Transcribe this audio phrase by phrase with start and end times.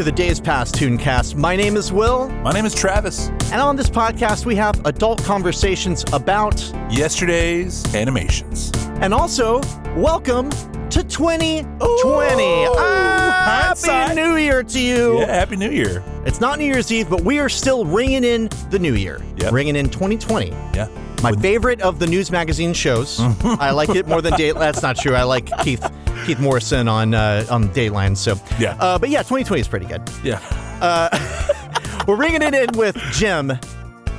[0.00, 1.36] To the Days Past Tooncast.
[1.36, 3.28] My name is Will, My name is Travis.
[3.52, 6.58] and on this podcast, we have adult conversations about,
[6.90, 8.72] Yesterday's animations.
[9.02, 9.60] and also,
[9.96, 10.48] welcome
[10.90, 12.64] to 2020.
[12.64, 14.14] Ooh, Happy.
[14.14, 15.20] New Year to you.
[15.20, 16.02] Yeah, Happy New Year.
[16.26, 19.52] It's not New Year's Eve, but we are still ringing in the new year, Yep.
[19.52, 20.48] ringing in 2020.
[20.74, 20.88] Yeah.
[21.22, 23.20] My favorite of the news magazine shows.
[23.44, 24.54] I like it more than Date.
[24.56, 25.14] That's not true.
[25.14, 25.84] I like Keith
[26.26, 28.16] Keith Morrison on uh, on Dateline.
[28.16, 28.76] So Yeah.
[28.80, 30.02] uh, but yeah, 2020 is pretty good.
[30.24, 30.40] Yeah.
[30.80, 33.50] Uh, We're ringing it in with Jem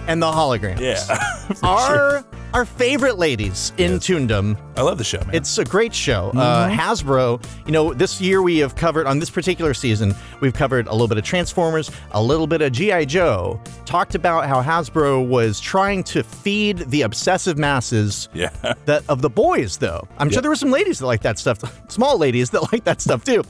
[0.08, 0.80] and the holograms.
[0.80, 1.58] Yeah.
[1.64, 1.88] Our
[2.22, 2.26] sure.
[2.54, 4.58] Our favorite ladies in Toondom.
[4.76, 5.34] I love the show, man.
[5.36, 6.32] It's a great show.
[6.36, 6.78] Uh, Mm-hmm.
[6.80, 10.92] Hasbro, you know, this year we have covered, on this particular season, we've covered a
[10.92, 13.06] little bit of Transformers, a little bit of G.I.
[13.06, 18.50] Joe, talked about how Hasbro was trying to feed the obsessive masses yeah.
[18.86, 20.06] that of the boys, though.
[20.18, 23.00] I'm sure there were some ladies that like that stuff, small ladies that like that
[23.00, 23.44] stuff too.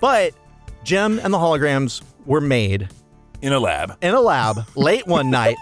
[0.00, 0.34] But
[0.82, 2.88] Jem and the holograms were made
[3.40, 3.96] In a lab.
[4.02, 5.56] in a lab late one night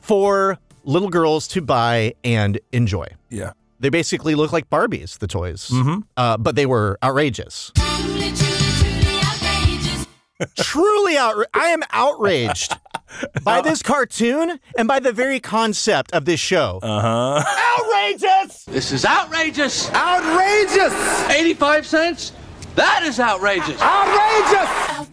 [0.00, 3.06] for little girls to buy and enjoy.
[3.28, 3.52] Yeah.
[3.78, 5.70] They basically look like Barbies, the toys,
[6.16, 7.70] uh, but they were outrageous.
[7.76, 10.06] Truly, truly, truly outrageous.
[10.56, 12.76] Truly outra- I am outraged
[13.44, 16.80] by this cartoon and by the very concept of this show.
[16.82, 17.00] Uh
[17.42, 17.44] huh.
[17.78, 18.64] outrageous!
[18.64, 19.90] This is outrageous.
[19.92, 21.30] Outrageous!
[21.30, 22.32] 85 cents?
[22.74, 23.80] That is outrageous.
[23.80, 24.68] Outrageous!
[24.90, 25.07] Outrageous,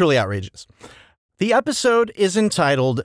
[0.00, 0.66] Truly outrageous.
[1.40, 3.02] The episode is entitled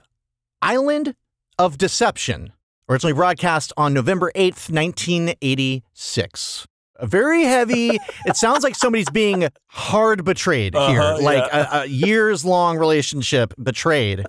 [0.62, 1.14] Island
[1.58, 2.54] of Deception,
[2.88, 6.66] originally broadcast on November 8th, 1986.
[6.98, 11.80] A very heavy, it sounds like somebody's being hard betrayed here, Uh-huh, like yeah.
[11.80, 14.24] a, a years long relationship betrayed.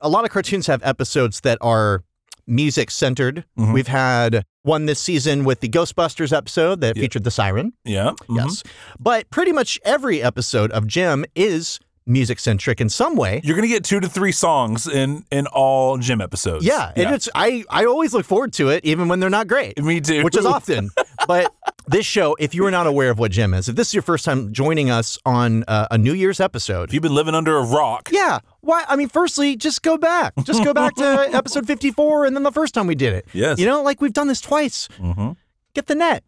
[0.00, 2.04] A lot of cartoons have episodes that are
[2.46, 3.44] music centered.
[3.58, 3.72] Mhm.
[3.72, 7.00] We've had one this season with the Ghostbusters episode that Yeah.
[7.02, 7.72] featured the siren.
[7.84, 8.12] Yeah.
[8.28, 8.36] mhm.
[8.36, 8.62] Yes.
[9.00, 13.40] But pretty much every episode of Jem is music centric in some way.
[13.44, 16.64] You're gonna get two to three songs in in all Jem episodes.
[16.64, 19.82] Yeah, and it's I I always look forward to it even when they're not great.
[19.82, 20.22] Me too.
[20.24, 20.90] Which is often.
[21.26, 21.52] but
[21.86, 24.02] this show, if you are not aware of what Jem is, if this is your
[24.02, 27.56] first time joining us on uh, a New Year's episode, If you've been living under
[27.56, 28.84] a rock, yeah, why?
[28.88, 30.32] I mean, firstly, just go back.
[30.44, 33.26] Just go back to episode 54 and then the first time we did it.
[33.32, 33.58] Yes.
[33.58, 34.88] You know, like we've done this twice.
[34.98, 35.36] Mhm.
[35.74, 36.22] Get the net.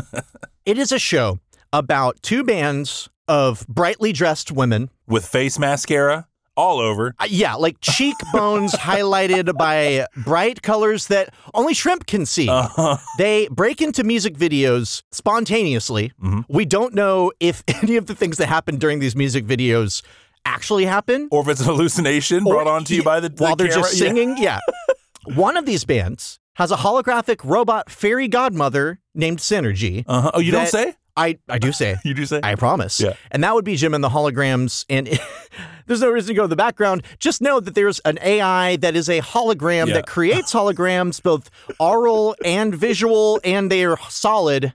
[0.66, 1.38] it is a show
[1.72, 6.26] about two bands of brightly dressed women with face mascara
[6.56, 7.14] all over.
[7.18, 12.48] Uh, yeah, like cheekbones highlighted by bright colors that only shrimp can see.
[12.48, 12.96] Uh-huh.
[13.18, 16.12] They break into music videos spontaneously.
[16.22, 16.40] Mm-hmm.
[16.48, 20.02] We don't know if any of the things that happen during these music videos
[20.44, 21.28] actually happen.
[21.30, 23.82] Or if it's an hallucination brought on to you by the the while they're camera.
[23.82, 24.36] just singing.
[24.38, 24.58] Yeah.
[25.34, 30.04] One of these bands has a holographic robot fairy godmother named Synergy.
[30.06, 30.30] Uh-huh.
[30.34, 30.94] Oh, you don't say?
[31.16, 31.96] I, I do say.
[32.04, 32.40] You do say?
[32.42, 33.00] I promise.
[33.00, 33.12] Yeah.
[33.30, 34.84] And that would be Jem and the holograms.
[34.90, 35.06] And
[35.86, 37.02] there's no reason to go to the background.
[37.18, 39.94] Just know that there's an AI that is a hologram Yeah.
[39.94, 44.72] that creates holograms, both oral and visual, and they are solid.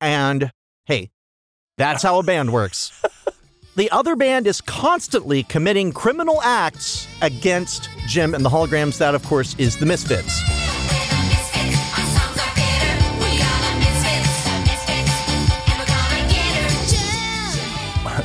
[0.00, 0.52] And
[0.84, 1.10] hey,
[1.78, 2.92] that's how a band works.
[3.74, 8.98] The other band is constantly committing criminal acts against Jem and the holograms.
[8.98, 10.42] That, of course, is the Misfits.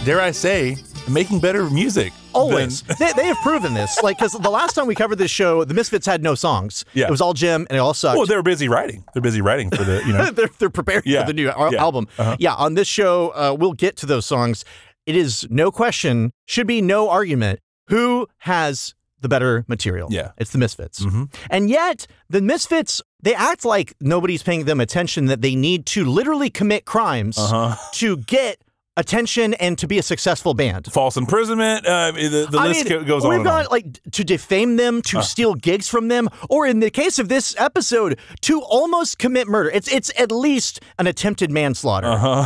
[0.07, 0.78] Dare I say,
[1.09, 2.13] making better music.
[2.31, 2.81] Always.
[2.97, 4.01] they, they have proven this.
[4.01, 6.86] Like, because the last time we covered this show, the Misfits had no songs.
[6.94, 7.07] Yeah.
[7.07, 8.15] It was all Jem, and it all sucked.
[8.18, 9.04] well, they're busy writing.
[9.13, 10.31] They're busy writing for the, you know.
[10.31, 11.24] they're, they're preparing Yeah.
[11.24, 11.81] for the new al- Yeah.
[11.83, 12.07] album.
[12.18, 12.38] Uh-huh.
[12.39, 14.63] Yeah, on this show, uh, we'll get to those songs.
[15.06, 17.59] It is no question, should be no argument,
[17.89, 20.07] who has the better material.
[20.09, 20.31] Yeah.
[20.38, 21.04] It's the Misfits.
[21.04, 21.33] Mhm.
[21.50, 26.06] And yet, the Misfits, they act like nobody's paying them attention, that they need to
[26.06, 27.75] literally commit crimes Uh-huh.
[27.95, 28.62] to get
[28.97, 30.91] attention and to be a successful band.
[30.91, 31.85] False imprisonment.
[31.85, 33.29] Uh, the the list mean, goes on.
[33.29, 33.71] We've got on.
[33.71, 37.55] like to defame them, to steal gigs from them, or in the case of this
[37.57, 39.69] episode, to almost commit murder.
[39.69, 42.07] It's it's at least an attempted manslaughter.
[42.07, 42.45] Uh-huh.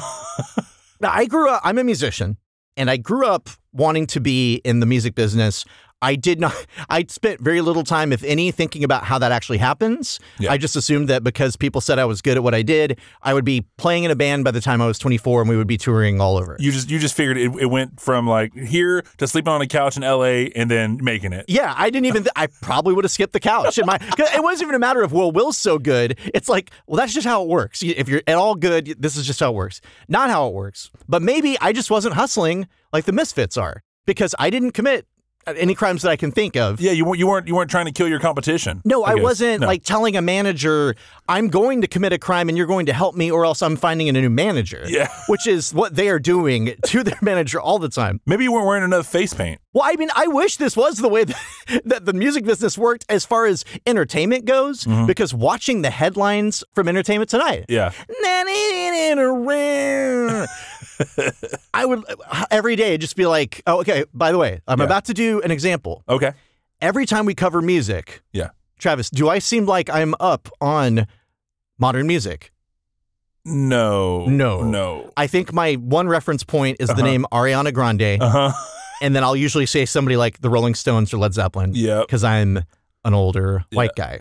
[1.01, 1.62] Now, I grew up.
[1.63, 2.38] I'm a musician,
[2.77, 5.65] and I grew up wanting to be in the music business.
[6.01, 6.53] I did not.
[6.89, 10.19] I spent very little time, if any, thinking about how that actually happens.
[10.39, 10.51] Yeah.
[10.51, 13.33] I just assumed that because people said I was good at what I did, I
[13.33, 15.68] would be playing in a band by the time I was 24, and we would
[15.68, 16.56] be touring all over.
[16.59, 19.68] You just you just figured it, it went from like here to sleeping on a
[19.68, 20.51] couch in L.A.
[20.51, 21.45] and then making it.
[21.48, 22.24] Yeah, I didn't even.
[22.24, 23.77] Th- I probably would have skipped the couch.
[23.77, 26.18] In my, it wasn't even a matter of well, Will's so good.
[26.33, 27.81] It's like, well, that's just how it works.
[27.83, 29.81] If you're at all good, this is just how it works.
[30.07, 30.89] Not how it works.
[31.07, 35.07] But maybe I just wasn't hustling like the Misfits are because I didn't commit
[35.48, 36.80] any crimes that I can think of.
[36.80, 38.82] Yeah, you weren't you weren't you weren't trying to kill your competition.
[38.86, 39.24] No, I, guess.
[39.24, 39.68] wasn't No.
[39.68, 40.96] like telling a manager,
[41.28, 43.76] I'm going to commit a crime and you're going to help me or else I'm
[43.76, 44.84] finding a new manager.
[44.88, 45.10] Yeah.
[45.28, 48.22] Which is what they are doing to their manager all the time.
[48.26, 49.60] maybe you weren't wearing enough face paint.
[49.74, 51.38] Well, I mean, I wish this was the way that,
[51.86, 55.06] that the music business worked as far as entertainment goes, mm-hmm.
[55.06, 57.92] because watching the headlines from Entertainment Tonight, Yeah.
[61.74, 62.03] I would
[62.50, 64.86] every day just be like, oh, okay, by the way, I'm Yeah.
[64.86, 66.03] about to do an example.
[66.09, 66.31] Okay.
[66.81, 68.50] Every time we cover music, Yeah.
[68.80, 71.06] Travis, do I seem like I'm up on
[71.77, 72.51] modern music?
[73.45, 74.25] No.
[74.27, 74.62] No.
[74.63, 75.12] No.
[75.18, 77.03] I think my one reference point is the Uh-huh.
[77.03, 78.51] name Ariana Grande, Uh huh.
[79.01, 81.71] and then I'll usually say somebody like the Rolling Stones or Led Zeppelin.
[81.74, 82.07] Yep.
[82.07, 82.63] because I'm
[83.03, 84.19] an older white guy.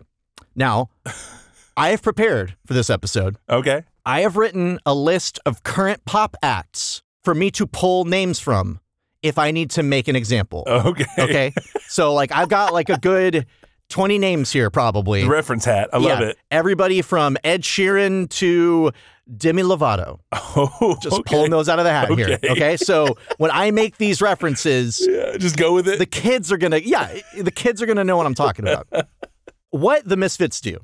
[0.56, 0.88] Now,
[1.76, 3.36] I have prepared for this episode.
[3.48, 3.84] Okay.
[4.06, 8.80] I have written a list of current pop acts for me to pull names from
[9.22, 10.64] if I need to make an example.
[10.66, 11.04] Okay.
[11.18, 11.52] Okay.
[11.88, 13.46] so, like, I've got like a good
[13.90, 15.22] 20 names here, probably.
[15.24, 15.90] The reference hat.
[15.92, 16.28] I love Yeah.
[16.28, 16.38] it.
[16.50, 18.92] Everybody from Ed Sheeran to
[19.36, 20.20] Demi Lovato.
[20.56, 21.22] Oh, Just okay.
[21.36, 22.30] pulling those out of the hat here.
[22.42, 22.50] Okay.
[22.50, 22.76] Okay.
[22.76, 25.98] So, when I make these references, Yeah, just go with it.
[25.98, 28.88] the kids are gonna yeah the kids are gonna know what i'm talking about
[29.70, 30.78] what the misfits do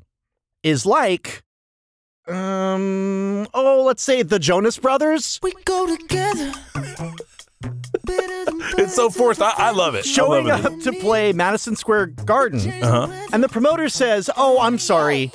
[0.63, 1.43] is like
[2.29, 6.51] um oh let's say the jonas brothers We go together.
[8.09, 9.41] it's so forced.
[9.41, 10.05] I, I love it.
[10.05, 13.07] Showing love up to play madison square garden Uh-huh.
[13.31, 15.31] and the promoter says oh i'm sorry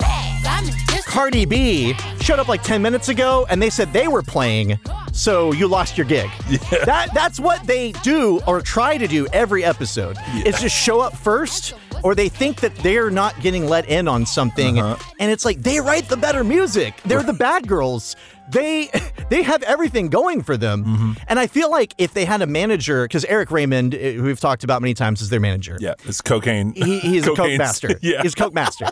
[1.03, 4.79] cardi b showed up like 10 minutes ago and they said they were playing
[5.11, 6.29] so you lost your gig
[6.85, 11.15] that that's what they do or try to do every episode is just show up
[11.15, 11.73] first
[12.03, 14.97] or they think that they're not getting let in on something Uh-huh.
[15.19, 18.15] and it's like they write the better music they're the bad girls
[18.51, 18.89] they
[19.29, 21.11] they have everything going for them Mm-hmm.
[21.27, 24.39] and i feel like if they had a manager because eric raymond eh, who we've
[24.39, 26.73] talked about many times is their manager Yeah, it's cocaine.
[26.73, 27.97] he, he's a coke master.
[28.01, 28.21] Yeah.
[28.21, 28.87] He's a coke master.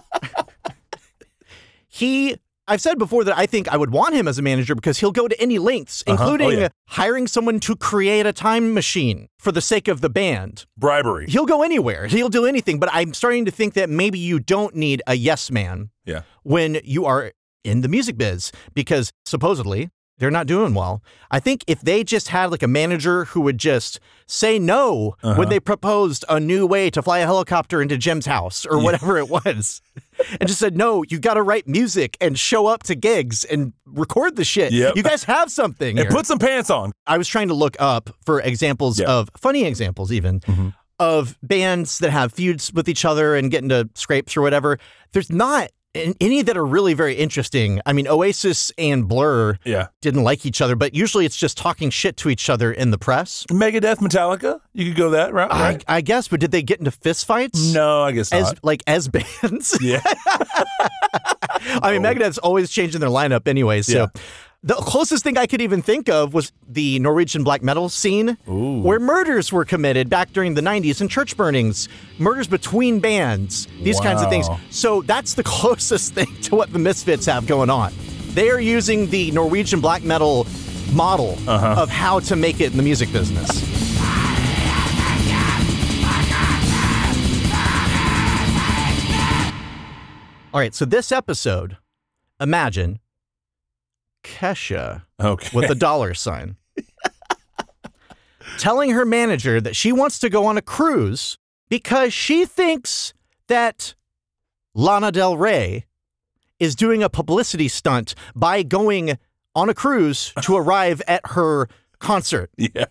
[1.92, 5.00] He, I've said before that I think I would want him as a manager because
[5.00, 6.16] he'll go to any lengths, Uh-huh.
[6.20, 6.70] Oh, including yeah.
[6.88, 10.66] hiring someone to create a time machine for the sake of the band.
[10.78, 11.26] Bribery.
[11.28, 12.08] He'll go anywhere.
[12.08, 12.80] He'll do anything.
[12.80, 16.22] But I'm starting to think that maybe you don't need a yes man Yeah.
[16.44, 17.34] when you are
[17.64, 19.90] in the music biz because supposedly
[20.22, 21.04] they're not doing well.
[21.32, 25.36] I think if they just had like a manager who would just say no Uh-huh.
[25.38, 29.18] when they proposed a new way to fly a helicopter into Jem's house or whatever
[29.18, 29.82] it was,
[30.40, 33.74] and just said, no, you got to write music and show up to gigs and
[33.86, 34.72] record the shit.
[34.72, 34.96] Yep.
[34.96, 35.90] You guys have something.
[35.98, 36.92] and here." put some pants on.
[37.08, 39.08] I was trying to look up for examples Yeah.
[39.08, 39.12] Mm-hmm.
[39.14, 40.42] of funny examples, even
[41.00, 44.78] of bands that have feuds with each other and get into scrapes or whatever.
[45.14, 47.82] There's not any that are really very interesting.
[47.86, 49.88] I mean, Oasis and Blur Yeah.
[50.02, 52.98] didn't like each other, but usually it's just talking shit to each other in the
[52.98, 53.46] press.
[53.50, 54.62] Megadeth, Metallica.
[54.74, 55.84] You could go that route, right?
[55.88, 57.74] I, I guess, but did they get into fistfights?
[57.74, 58.60] no, I guess As not.
[58.64, 60.02] like as bands, yeah.
[61.82, 63.82] I mean, Megadeth's always changing their lineup anyway.
[63.82, 64.22] So, Yeah.
[64.64, 69.00] The closest thing I could even think of was the Norwegian black metal scene, where
[69.00, 71.90] murders were committed back during the '90s and church burnings,
[72.20, 74.48] murders between bands, these kinds of things.
[74.70, 77.92] So that's the closest thing to what the Misfits have going on.
[78.34, 80.46] They are using the Norwegian black metal
[80.94, 81.82] model Uh-huh.
[81.82, 83.50] of how to make it in the music business.
[90.54, 91.78] All right, so this episode,
[92.42, 93.00] imagine
[94.24, 95.50] Kesha Okay.
[95.56, 96.56] with a dollar sign
[98.58, 101.38] telling her manager that she wants to go on a cruise
[101.70, 103.14] because she thinks
[103.48, 103.96] that
[104.74, 105.86] Lana Del Rey
[106.60, 109.18] is doing a publicity stunt by going
[109.56, 111.68] on a cruise to arrive at her
[112.00, 112.50] concert.
[112.58, 112.86] yeah.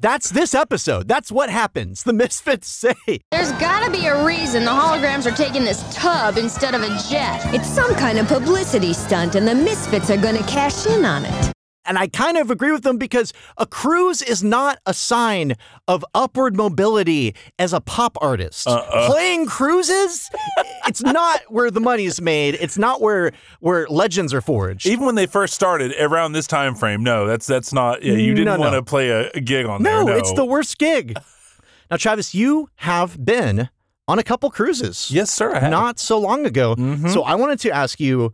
[0.00, 1.08] That's this episode.
[1.08, 2.02] That's what happens.
[2.02, 2.94] The Misfits say.
[3.30, 7.40] There's gotta be a reason the holograms are taking this tub instead of a jet.
[7.54, 11.53] It's some kind of publicity stunt, and the Misfits are to cash in on it.
[11.86, 15.54] And I kind of agree with them because a cruise is not a sign
[15.86, 18.66] of upward mobility as a pop artist.
[18.66, 20.30] Playing cruises,
[20.86, 22.54] it's not where the money is made.
[22.60, 24.86] It's not where where legends are forged.
[24.86, 28.02] Even when they first started around this time frame, no, that's that's not.
[28.02, 28.60] Yeah, you didn't No, no.
[28.60, 30.14] want to play a, a gig on no, there.
[30.14, 31.16] No, it's the worst gig.
[31.90, 33.68] Now, Travis, you have been
[34.08, 35.10] on a couple cruises.
[35.10, 35.54] yes, sir.
[35.54, 35.70] I have.
[35.70, 36.74] Not so long ago.
[36.76, 37.10] Mhm.
[37.12, 38.32] So I wanted to ask you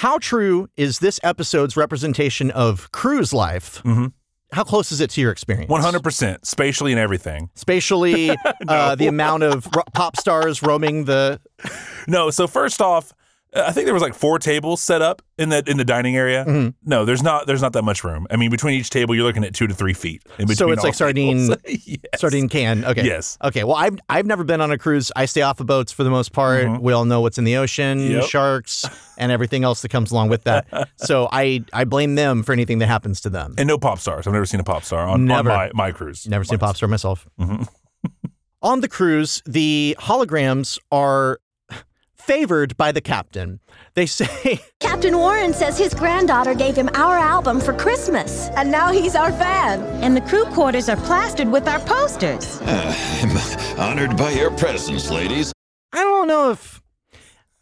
[0.00, 3.82] how true is this episode's representation of cruise life?
[3.84, 4.12] Mhm.
[4.52, 5.68] How close is it to your experience?
[5.68, 7.50] one hundred percent, spatially and everything.
[7.54, 8.30] spatially
[8.68, 11.38] uh, the amount of ro- pop stars roaming the
[12.08, 13.12] No, so first off,
[13.54, 16.44] I think there was like four tables set up in the in the dining area.
[16.44, 16.68] Mm-hmm.
[16.88, 17.48] No, there's not.
[17.48, 18.26] There's not that much room.
[18.30, 20.22] I mean, between each table, you're looking at two to three feet.
[20.38, 21.98] In between So it's like sardine, yes.
[22.16, 22.84] sardine can.
[22.84, 23.04] Okay.
[23.04, 23.36] Yes.
[23.42, 23.64] Okay.
[23.64, 25.10] Well, I've I've never been on a cruise.
[25.16, 26.80] I stay off of boats for the most part.
[26.80, 28.12] We all know what's in the ocean, Mm-hmm.
[28.20, 28.24] Yep.
[28.28, 28.84] sharks,
[29.18, 30.88] and everything else that comes along with that.
[30.96, 33.54] so I I blame them for anything that happens to them.
[33.58, 34.26] And no pop stars.
[34.28, 36.28] I've never seen a pop star on, on my, my cruise.
[36.28, 37.26] Never seen a pop star myself.
[37.40, 37.62] Mm-hmm.
[38.62, 41.40] On the cruise, the holograms are
[42.30, 43.58] favored by the captain.
[43.94, 48.92] They say, Captain Warren says his granddaughter gave him our album for Christmas, and now
[48.92, 49.80] he's our fan.
[50.00, 52.60] And the crew quarters are plastered with our posters.
[52.64, 53.36] I'm
[53.80, 55.52] honored by your presence, ladies.
[55.92, 56.80] I don't know if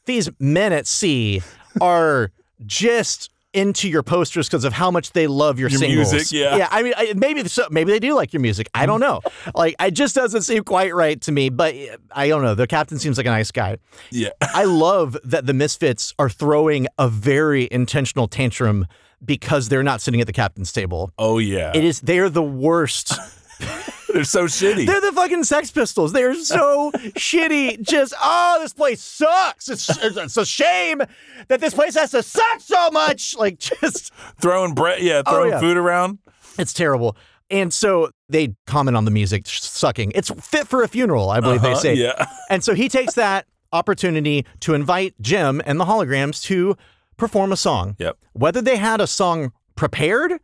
[0.05, 1.41] these men at sea
[1.81, 2.31] are
[2.67, 6.13] just into your posters because of how much they love your, Your singles.
[6.13, 6.57] music, yeah.
[6.57, 6.69] yeah.
[6.71, 8.69] I mean, I, maybe so, maybe they do like your music.
[8.75, 9.25] I don't mm-hmm.
[9.47, 9.51] know.
[9.55, 11.49] like, it just doesn't seem quite right to me.
[11.49, 11.75] But
[12.13, 12.55] I don't know.
[12.55, 13.79] The captain seems like a nice guy.
[14.11, 14.31] Yeah.
[14.43, 18.87] I love that the Misfits are throwing a very intentional tantrum
[19.25, 21.13] because they're not sitting at the captain's table.
[21.19, 21.73] Oh yeah.
[21.75, 23.15] It is they're the worst.
[24.13, 24.87] They're so shitty.
[24.87, 26.13] They're the fucking Sex Pistols.
[26.13, 27.81] They're so shitty.
[27.83, 29.69] Just oh, this place sucks.
[29.69, 31.03] It's, it's a shame
[31.49, 33.37] that this place has to suck so much.
[33.37, 35.03] Like just throwing bread.
[35.03, 35.61] Yeah, throwing Oh, yeah.
[35.61, 36.19] food around.
[36.59, 37.17] it's terrible.
[37.51, 40.13] And so they comment on the music sucking.
[40.15, 41.95] It's fit for a funeral, I believe Uh-huh, they say.
[41.95, 42.27] yeah.
[42.51, 46.77] And so he takes that opportunity to invite Jem and the holograms to
[47.17, 47.97] perform a song.
[47.99, 48.17] Yep.
[48.35, 50.41] Whether they had a song prepared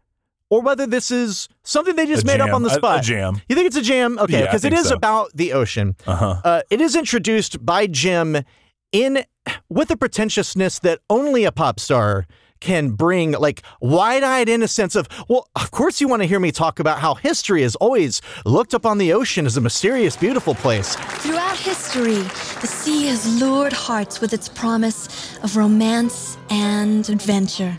[0.54, 3.02] or whether this is something they just A made up on the A- a spot.
[3.02, 3.40] jam.
[3.49, 4.18] You think it's a jam?
[4.18, 4.94] Okay, because it think is so.
[4.94, 5.96] about the ocean.
[6.06, 6.40] Uh-huh.
[6.44, 8.44] Uh, it is introduced by Jem
[8.92, 9.25] in
[9.68, 12.26] with a pretentiousness that only a pop star
[12.61, 15.06] can bring, like wide-eyed innocence of.
[15.28, 18.73] Well, of course you want to hear me talk about how history has always looked
[18.73, 20.94] upon the ocean as a mysterious, beautiful place.
[21.25, 22.23] Throughout history,
[22.62, 27.76] the sea has lured hearts with its promise of romance and adventure.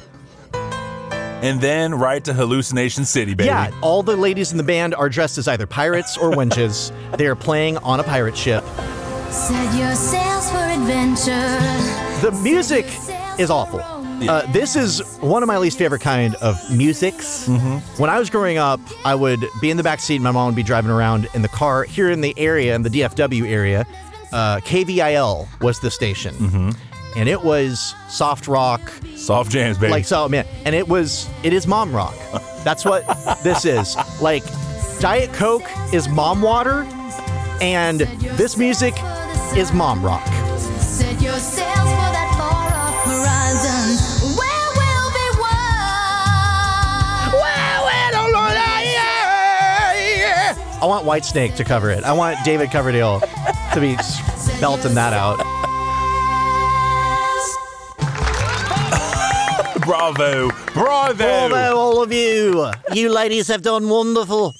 [1.41, 3.47] And then right to Hallucination City, baby.
[3.47, 6.91] Yeah, all the ladies in the band are dressed as either pirates or wenches.
[7.17, 8.63] they are playing on a pirate ship.
[9.29, 11.59] Set your sails for adventure.
[12.21, 12.85] The music
[13.37, 13.81] is awful.
[13.81, 17.47] Uh, this is one of my least favorite kind of musics.
[17.97, 20.21] When I was growing up, I would be in the back seat.
[20.21, 22.89] My mom would be driving around in the car here in the area, in the
[22.89, 23.85] DFW area.
[24.31, 26.73] Uh, KVIL was the station,
[27.15, 28.81] and it was soft rock,
[29.15, 29.91] Soft jams, baby.
[29.91, 30.45] like so man.
[30.65, 32.15] And it was it is mom rock.
[32.63, 33.03] That's what
[33.43, 33.95] this is.
[34.21, 34.43] Like
[34.99, 36.83] Diet Coke is mom water,
[37.61, 38.01] and
[38.37, 38.93] this music
[39.55, 40.25] is mom rock.
[40.79, 43.97] Set your sails for that far off horizon
[44.37, 45.55] where we'll be one.
[50.81, 52.03] I want Whitesnake to cover it.
[52.03, 53.19] I want David Coverdale
[53.73, 53.95] to be
[54.59, 55.39] belting that out.
[59.85, 60.49] Bravo.
[60.73, 61.13] Bravo.
[61.13, 62.71] Bravo, all of you.
[62.93, 64.51] You ladies have done wonderful.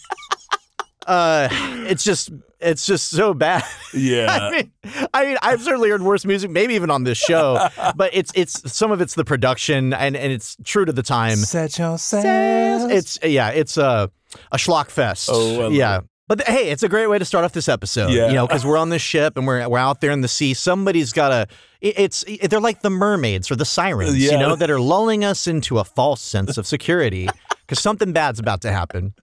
[1.08, 1.50] Uh,
[1.88, 3.64] it's just, it's just so bad.
[3.94, 4.28] Yeah.
[4.40, 4.72] I mean,
[5.14, 7.70] I mean, I've certainly heard worse music, maybe even on this show.
[7.96, 11.38] but it's, it's some of it's the production, and and it's true to the time.
[11.38, 12.92] Set your sails.
[12.92, 14.12] It's yeah, it's a
[14.52, 15.30] a schlock fest.
[15.32, 16.00] Oh, I love yeah.
[16.26, 16.38] It.
[16.38, 18.12] But th- hey, it's a great way to start off this episode.
[18.12, 18.28] Yeah.
[18.28, 20.54] You know, because we're on this ship and we're we're out there in the sea.
[20.54, 21.48] Somebody's got to.
[21.82, 25.48] It's it, they're like the mermaids or the sirens, you know, that are lulling us
[25.48, 27.28] into a false sense of security
[27.62, 29.14] because something bad's about to happen.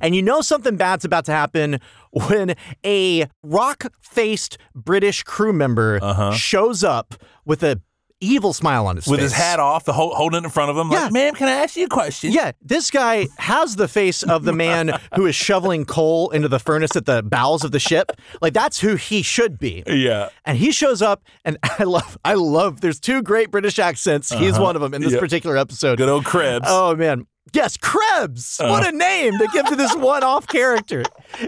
[0.00, 1.80] And you know something bad's about to happen
[2.10, 2.54] when
[2.84, 6.32] a rock-faced British crew member uh-huh.
[6.32, 7.80] shows up with a
[8.20, 9.12] evil smile on his Uh-huh.
[9.12, 10.90] With his hat off, the holding it in front of him.
[10.92, 11.04] Yeah.
[11.04, 12.32] Like, ma'am, can I ask you a question?
[12.32, 16.58] Yeah, this guy has the face of the man who is shoveling coal into the
[16.58, 18.12] furnace at the bowels of the ship.
[18.40, 19.82] Like that's who he should be.
[19.86, 20.28] Yeah.
[20.44, 22.80] And he shows up, and I love, I love.
[22.80, 24.30] There's two great British accents.
[24.30, 25.20] He's one of them in this Yep.
[25.20, 25.96] particular episode.
[25.98, 26.66] Good old Krebs.
[26.68, 27.26] Oh man.
[27.52, 28.58] Yes, Krebs.
[28.62, 31.02] What a name to give to this one-off character.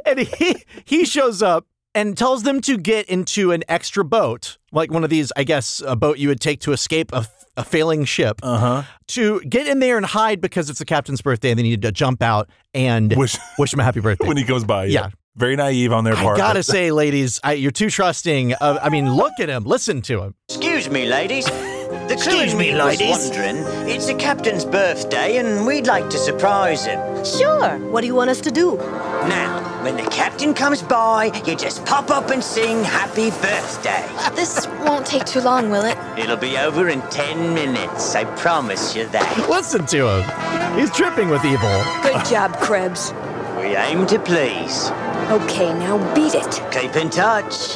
[0.05, 4.91] And he he shows up and tells them to get into an extra boat, like
[4.91, 8.05] one of these, I guess, a boat you would take to escape a, a failing
[8.05, 8.41] ship.
[8.43, 8.83] Uh-huh.
[9.09, 11.93] To get in there and hide because it's the captain's birthday and they need to
[11.93, 14.27] jump out and Wish- wish him a happy birthday.
[14.27, 14.87] When he comes by.
[14.87, 15.11] Yeah.
[15.35, 16.25] Very naive on their part.
[16.25, 16.37] I part.
[16.39, 18.53] gotta but- say, ladies, I, you're too trusting.
[18.55, 20.35] Of, I mean, look at him, listen to him.
[20.49, 21.47] Excuse me, ladies.
[21.47, 23.11] The Excuse crew me, was ladies.
[23.31, 23.57] wondering,
[23.89, 26.99] it's the captain's birthday and we'd like to surprise him.
[27.25, 27.79] Sure.
[27.91, 28.77] What do you want us to do?
[28.77, 34.09] Now, when the captain comes by, you just pop up and sing happy birthday.
[34.37, 35.99] This won't take too long, will it?
[36.17, 39.49] It'll be over in 10 minutes, I promise you that.
[39.51, 40.79] Listen to him.
[40.79, 41.83] He's tripping with evil.
[42.03, 43.13] Good job, Krebs.
[43.57, 44.91] We aim to please.
[45.31, 46.63] Okay, now beat it.
[46.73, 47.75] Keep in touch.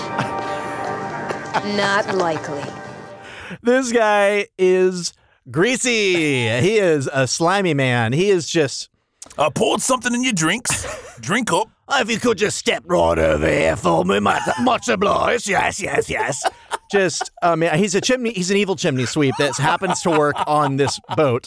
[1.77, 2.63] Not likely.
[3.63, 5.13] this guy is
[5.51, 6.49] greasy.
[6.61, 8.13] He is a slimy man.
[8.13, 8.91] He is just.
[9.37, 10.87] Uh, I poured something in your drinks.
[11.21, 11.69] Drink up.
[11.89, 15.47] Oh, if you could just step right over here for me, much, much obliged.
[15.47, 16.43] Yes, yes, yes.
[16.91, 18.33] Just, I mean, he's a chimney.
[18.33, 21.47] He's an evil chimney sweep that happens to work on this boat.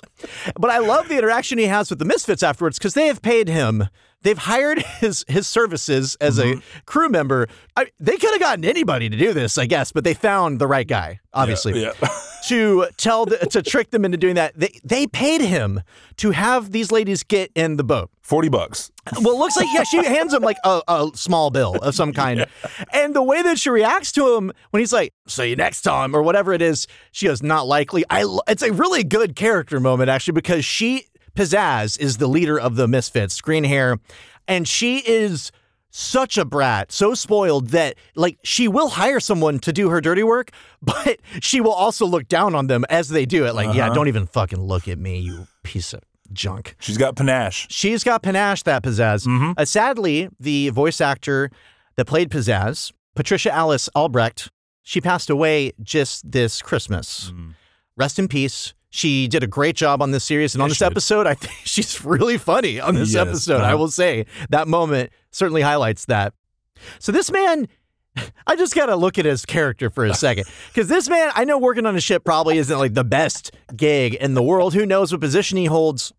[0.57, 3.49] But I love the interaction he has with the Misfits afterwards because they have paid
[3.49, 3.89] him.
[4.21, 6.79] They've hired his his services as a mm-hmm.
[6.85, 7.47] crew member.
[7.77, 10.67] I, they could have gotten anybody to do this, I guess, but they found the
[10.67, 11.93] right guy, obviously Yeah.
[12.47, 14.53] to tell the, to trick them into doing that.
[14.55, 15.81] They they paid him
[16.17, 18.09] to have these ladies get in the boat.
[18.21, 18.91] 40 bucks.
[19.21, 22.13] Well, it looks like yeah, she hands him like a, a small bill of some
[22.13, 22.45] kind,
[22.93, 26.15] and the way that she reacts to him when he's like, "See you next time"
[26.15, 30.11] or whatever it is, she goes, "Not likely." I it's a really good character moment
[30.11, 31.05] actually because she
[31.39, 33.97] Pizzazz is the leader of the Misfits, green hair,
[34.45, 35.51] and she is
[35.89, 40.21] such a brat, so spoiled that like she will hire someone to do her dirty
[40.21, 43.55] work, but she will also look down on them as they do it.
[43.55, 43.93] Like, yeah, Uh-huh.
[43.95, 46.01] don't even fucking look at me, you piece of
[46.33, 46.75] junk.
[46.79, 47.67] She's got panache.
[47.69, 49.25] She's got panache, that Pizzazz.
[49.25, 49.53] Mm-hmm.
[49.57, 51.49] Uh, sadly, the voice actor
[51.95, 54.51] that played Pizzazz, Patricia Alice Albrecht,
[54.83, 57.31] she passed away just this Christmas.
[57.33, 57.53] Mm.
[57.95, 58.73] Rest in peace.
[58.89, 60.55] She did a great job on this series.
[60.55, 60.91] And on this she did.
[60.91, 63.61] episode, I think she's really funny on this Yes, episode.
[63.61, 66.33] I will say that moment certainly highlights that.
[66.99, 67.67] So this man,
[68.47, 70.45] I just got to look at his character for a second.
[70.73, 74.13] Because this man, I know working on a ship probably isn't like the best gig
[74.15, 74.73] in the world.
[74.73, 76.13] Who knows what position he holds?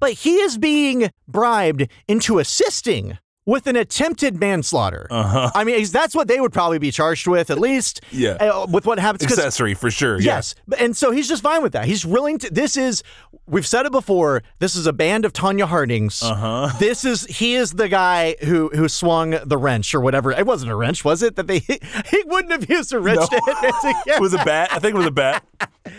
[0.00, 5.06] But he is being bribed into assisting with an attempted manslaughter.
[5.10, 5.50] Uh-huh.
[5.54, 8.00] I mean, that's what they would probably be charged with, at least.
[8.12, 8.32] Yeah.
[8.34, 9.24] uh, with what happens.
[9.24, 10.20] Accessory for sure.
[10.20, 10.54] Yes.
[10.68, 11.86] But- And so he's just fine with that.
[11.86, 12.50] He's willing to.
[12.50, 13.02] This is,
[13.46, 16.22] we've said it before, this is a band of Tonya Hardings.
[16.22, 16.70] Uh-huh.
[16.78, 20.30] This is, he is the guy who who swung the wrench or whatever.
[20.30, 21.34] It wasn't a wrench, was it?
[21.34, 21.58] That they,
[22.10, 23.26] he wouldn't have used a wrench No.
[23.26, 24.68] to hit It was a bat.
[24.72, 25.44] I think it was a bat.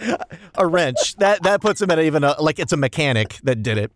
[0.56, 1.16] a wrench.
[1.18, 3.92] That that puts him at even a, like it's a mechanic that did it.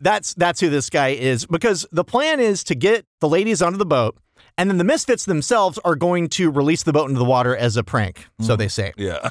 [0.00, 3.78] That's that's who this guy is because the plan is to get the ladies onto
[3.78, 4.16] the boat,
[4.56, 7.76] and then the misfits themselves are going to release the boat into the water as
[7.76, 8.26] a prank.
[8.40, 8.58] So mm-hmm.
[8.58, 8.92] they say.
[8.96, 9.30] Yeah.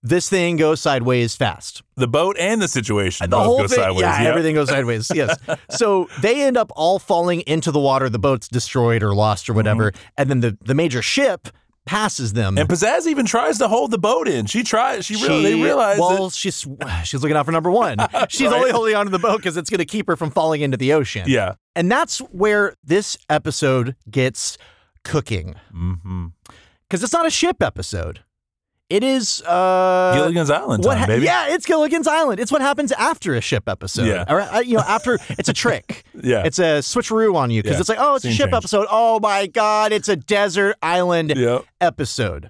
[0.00, 1.82] This thing goes sideways fast.
[1.96, 4.02] The boat and the situation The both whole go thing, sideways.
[4.02, 4.30] yeah, Yep.
[4.30, 5.10] everything goes sideways.
[5.14, 5.36] Yes.
[5.70, 8.08] so they end up all falling into the water.
[8.08, 10.10] The boat's destroyed or lost or whatever, mm-hmm.
[10.16, 11.48] and then the the major ship
[11.88, 12.54] passes them.
[12.54, 12.58] Mm-hmm.
[12.60, 14.46] And Pizzazz even tries to hold the boat in.
[14.46, 15.06] She tries.
[15.06, 15.42] She, really.
[15.42, 16.34] They realize well, that.
[16.34, 16.66] she's
[17.04, 17.96] she's looking out for number one.
[18.28, 18.56] She's Right.
[18.56, 20.92] only holding onto the boat because it's going to keep her from falling into the
[20.92, 21.24] ocean.
[21.26, 21.54] Yeah.
[21.74, 24.58] and that's where this episode gets
[25.04, 26.26] cooking Mm-hmm.
[26.88, 28.20] because it's not a ship episode.
[28.90, 31.26] It is uh, Gilligan's Island what time, ha- baby.
[31.26, 32.40] Yeah, it's Gilligan's Island.
[32.40, 34.06] It's what happens after a ship episode.
[34.06, 34.24] Yeah.
[34.28, 36.04] Or, uh, you know, after it's a trick.
[36.14, 36.44] Yeah.
[36.46, 37.80] It's a switcheroo on you because Yeah.
[37.80, 38.54] it's like, oh, it's a ship change.
[38.54, 38.86] episode.
[38.90, 41.64] Oh my God, it's a desert island Yep.
[41.82, 42.48] episode.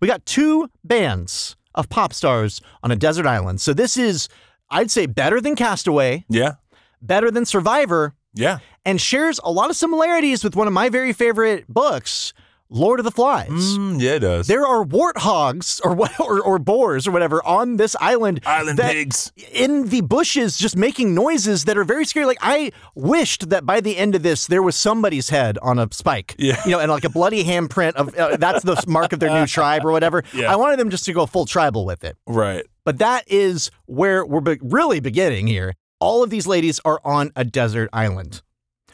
[0.00, 3.60] We got two bands of pop stars on a desert island.
[3.62, 4.28] So this is,
[4.70, 6.54] I'd say, better than Castaway, Yeah.
[7.00, 8.58] better than Survivor, Yeah.
[8.84, 12.34] and shares a lot of similarities with one of my very favorite books,
[12.70, 13.48] Lord of the Flies.
[13.48, 14.46] Mm, yeah, it does.
[14.46, 18.40] There are warthogs or what, or, or boars or whatever on this island.
[18.44, 19.32] Island that- pigs.
[19.52, 22.26] in the bushes, just making noises that are very scary.
[22.26, 25.88] Like I wished that by the end of this, there was somebody's head on a
[25.92, 26.34] spike.
[26.38, 26.60] Yeah.
[26.64, 29.46] you know, and like a bloody handprint of uh, that's the mark of their new
[29.46, 30.22] tribe or whatever.
[30.34, 30.52] Yeah.
[30.52, 32.16] I wanted them just to go full tribal with it.
[32.26, 32.64] Right.
[32.84, 35.74] But that is where we're be- really beginning here.
[36.00, 38.42] All of these ladies are on a desert island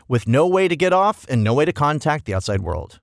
[0.08, 3.00] with no way to get off and no way to contact the outside world.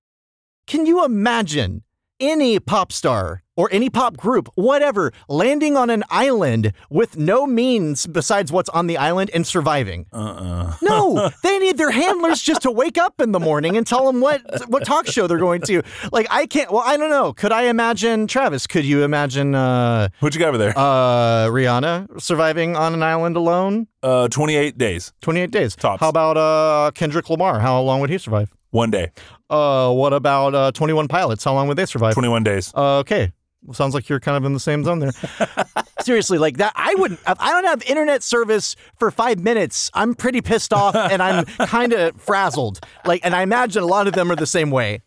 [0.67, 1.83] Can you imagine
[2.19, 8.05] any pop star or any pop group, whatever, landing on an island with no means
[8.07, 10.05] besides what's on the island and surviving?
[10.13, 10.75] Uh-uh.
[10.81, 14.21] No, they need their handlers just to wake up in the morning and tell them
[14.21, 15.81] what what talk show they're going to.
[16.11, 16.71] Like I can't.
[16.71, 17.33] Well, I don't know.
[17.33, 18.67] Could I imagine Travis?
[18.67, 20.73] Could you imagine uh, What you got over there?
[20.77, 23.87] uh, Rihanna surviving on an island alone?
[24.03, 25.11] Uh, 28 days.
[25.21, 25.75] Twenty eight days.
[25.75, 25.99] Tops.
[25.99, 27.59] How about uh, Kendrick Lamar?
[27.59, 28.51] How long would he survive?
[28.71, 29.11] One day.
[29.49, 31.43] Uh, what about uh, Twenty One Pilots?
[31.43, 32.13] How long would they survive?
[32.13, 32.73] 21 days.
[32.75, 33.31] Uh, okay.
[33.63, 35.11] Well, sounds like you're kind of in the same zone there.
[36.01, 37.19] Seriously, like that, I wouldn't.
[37.27, 41.45] If I don't have internet service for five minutes, I'm pretty pissed off and I'm
[41.67, 42.79] kind of frazzled.
[43.05, 45.01] Like, and I imagine a lot of them are the same way.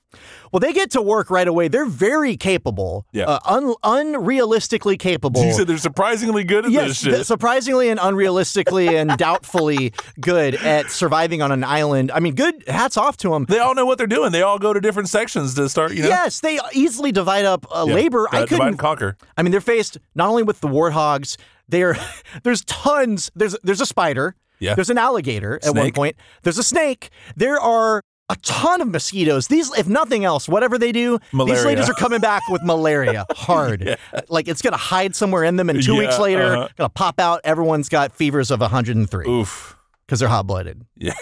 [0.55, 1.67] Well, they get to work right away.
[1.67, 3.09] They're very capable.
[3.11, 3.25] Yeah.
[3.25, 5.45] Uh, un- unrealistically capable.
[5.45, 7.27] You said they're surprisingly good at Yes, this shit.
[7.27, 12.13] surprisingly and unrealistically and doubtfully good at surviving on an island.
[12.13, 12.63] I mean, good.
[12.69, 13.47] Hats off to them.
[13.49, 14.31] they all know what they're doing.
[14.31, 16.09] They all go to different sections to start, you know?
[16.09, 17.95] Yes, they easily divide up uh, Yeah.
[17.95, 18.29] labor.
[18.33, 19.17] Uh, I couldn't and conquer.
[19.37, 21.37] I mean, they're faced not only with the warthogs.
[21.69, 21.97] They're
[22.45, 23.29] there's tons.
[23.35, 24.37] There's there's a spider.
[24.61, 24.77] Yeah.
[24.77, 26.15] There's an alligator at one point.
[26.43, 27.11] There's a snake.
[27.35, 29.49] There are a ton of mosquitoes.
[29.49, 33.99] These, if nothing else, whatever they do, these ladies are coming back with malaria hard.
[34.29, 36.69] Like it's gonna hide somewhere in them, and two Yeah, weeks later, uh-huh.
[36.77, 37.41] gonna pop out.
[37.45, 39.77] Everyone's got fevers of 103 Oof.
[40.07, 40.85] because they're hot blooded.
[40.97, 41.13] Yeah.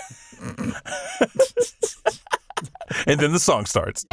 [3.06, 4.04] and then the song starts.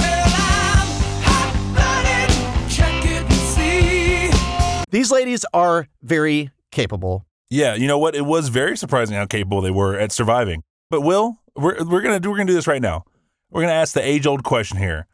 [4.91, 7.25] These ladies are very capable.
[7.51, 8.15] Yeah, you know what?
[8.15, 10.63] It was very surprising how capable they were at surviving.
[10.89, 13.05] But Will, we're we're gonna do we're gonna do this right now.
[13.51, 15.07] We're gonna ask the age old question here.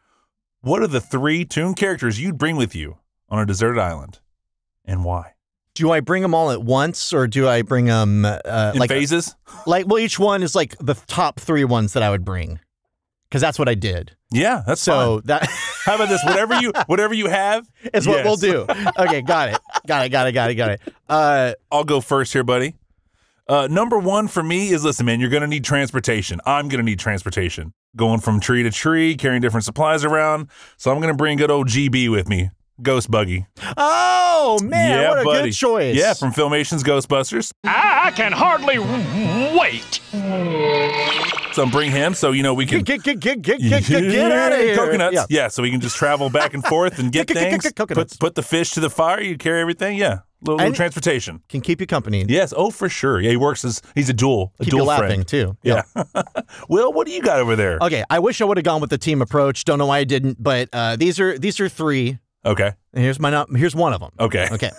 [0.62, 2.97] What are the three toon characters you'd bring with you
[3.29, 4.19] on a deserted island,
[4.84, 5.34] and why?
[5.73, 8.89] Do I bring them all at once, or do I bring them uh, In like
[8.89, 9.36] phases?
[9.67, 9.88] like?
[9.88, 12.60] Well, each one is like the top three ones that I would bring,
[13.29, 14.15] because that's what I did.
[14.31, 15.21] Yeah, that's So fine.
[15.25, 15.49] that
[15.86, 16.23] How about this?
[16.23, 18.25] Whatever you whatever you have is what yes.
[18.25, 18.65] we'll do.
[18.97, 20.81] Okay, got it, got it, got it, got it, got it.
[21.08, 22.73] Uh, I'll go first here, buddy.
[23.47, 26.39] Uh, number one for me is listen, man, you're going to need transportation.
[26.45, 27.73] I'm going to need transportation.
[27.95, 30.49] Going from tree to tree, carrying different supplies around.
[30.77, 32.49] So I'm going to bring good old GB with me.
[32.81, 33.45] Ghost Buggy.
[33.77, 35.49] oh man, yeah, what a buddy.
[35.49, 35.95] good choice.
[35.95, 37.51] Yeah, from Filmation's Ghostbusters.
[37.63, 38.79] I can hardly
[39.58, 40.01] wait.
[41.56, 42.82] So bring him so, you know, we can.
[42.84, 44.76] get get get get get get, get out of here.
[44.76, 45.13] Coconuts.
[45.15, 45.26] Yeah.
[45.30, 45.48] Yeah.
[45.48, 47.72] so we can just travel back and forth and get things.
[47.74, 49.22] Put, put the fish to the fire.
[49.22, 49.98] You carry everything.
[49.98, 50.20] Yeah.
[50.41, 51.41] Little, little transportation.
[51.50, 52.26] Can keep you company.
[52.28, 52.54] Yes.
[52.56, 53.20] Oh, for sure.
[53.22, 54.54] Yeah, he works as he's a dual.
[54.60, 55.28] A Keep dual you laughing friend.
[55.28, 55.58] too.
[55.63, 55.84] Yeah.
[56.70, 57.80] Will, what do you got over there?
[57.82, 59.63] Okay, I wish I would have gone with the team approach.
[59.63, 62.20] Don't know why I didn't, but uh, these are these are three.
[62.46, 62.74] Okay.
[62.94, 64.12] And here's my num- here's one of them.
[64.20, 64.48] Okay.
[64.52, 64.72] Okay.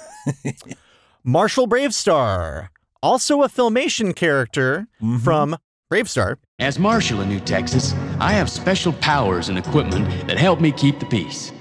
[1.24, 2.68] Marshal BraveStarr,
[3.02, 5.18] also a filmation character Mm-hmm.
[5.18, 5.56] from
[5.92, 6.36] BraveStarr.
[6.58, 10.98] As Marshal in New Texas, I have special powers and equipment that help me keep
[10.98, 11.52] the peace.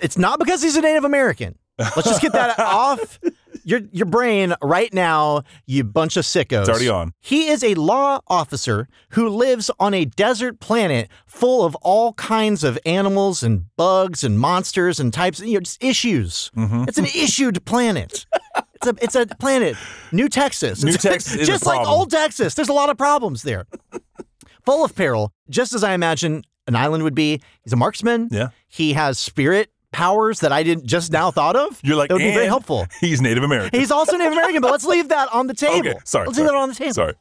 [0.00, 1.56] It's not because he's a Native American.
[1.78, 3.20] Let's just get that off
[3.64, 6.60] your your brain right now, you bunch of sickos.
[6.60, 7.12] It's already on.
[7.20, 12.64] He is a law officer who lives on a desert planet full of all kinds
[12.64, 16.50] of animals and bugs and monsters and types, you know, just issues.
[16.56, 16.84] Mm-hmm.
[16.88, 18.26] It's an issued planet.
[18.82, 19.76] It's a it's a planet.
[20.12, 20.82] New Texas.
[20.82, 22.54] New It's- Texas is a just like old Texas.
[22.54, 23.66] There's a lot of problems there.
[24.64, 27.40] Full of peril, just as I imagine an island would be.
[27.62, 28.28] He's a marksman.
[28.30, 28.48] Yeah.
[28.68, 31.80] He has spirit powers that I didn't just now thought of.
[31.82, 32.86] You're like, that would be very helpful.
[33.00, 33.78] He's Native American.
[33.78, 35.78] He's also Native American, but let's leave that on the table.
[35.88, 35.94] Okay.
[36.04, 36.26] Sorry.
[36.26, 36.46] Let's sorry.
[36.46, 36.92] leave that on the table.
[36.94, 37.14] Sorry.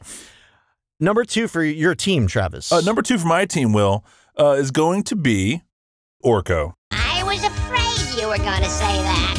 [0.99, 2.71] Number two for your team, Travis.
[2.71, 4.03] Uh, number two for my team, Will,
[4.37, 5.61] uh, is going to be
[6.23, 6.73] Orko.
[6.91, 9.38] I was afraid you were going to say that.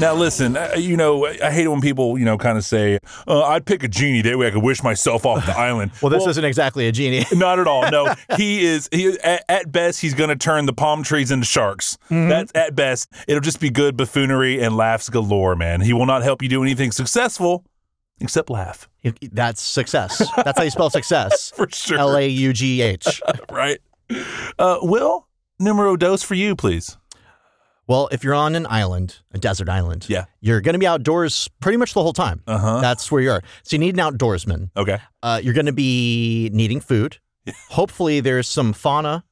[0.00, 3.42] Now, listen, you know, I hate it when people, you know, kind of say, uh,
[3.42, 4.22] I'd pick a genie.
[4.22, 5.92] That way I could wish myself off the island.
[6.02, 7.26] well, this isn't exactly a genie.
[7.34, 7.90] Not at all.
[7.90, 8.88] No, he is.
[8.92, 11.98] He at, at best he's going to turn the palm trees into sharks.
[12.04, 12.28] Mm-hmm.
[12.30, 13.12] That's at best.
[13.28, 15.82] It'll just be good buffoonery and laughs galore, man.
[15.82, 17.64] He will not help you do anything successful
[18.20, 18.88] except laugh.
[19.32, 20.26] That's success.
[20.36, 21.52] That's how you spell success.
[21.54, 21.98] For sure.
[21.98, 23.20] L A U G H.
[23.50, 23.78] right.
[24.58, 26.96] Uh, Will, numero dos for you, please.
[27.90, 30.26] Well, if you're on an island, a desert island, Yeah.
[30.40, 32.40] you're going to be outdoors pretty much the whole time.
[32.46, 32.80] Uh huh.
[32.80, 33.42] That's where you are.
[33.64, 34.70] So you need an outdoorsman.
[34.76, 34.98] Okay.
[35.24, 37.18] Uh, you're going to be needing food.
[37.70, 39.24] Hopefully, there's some fauna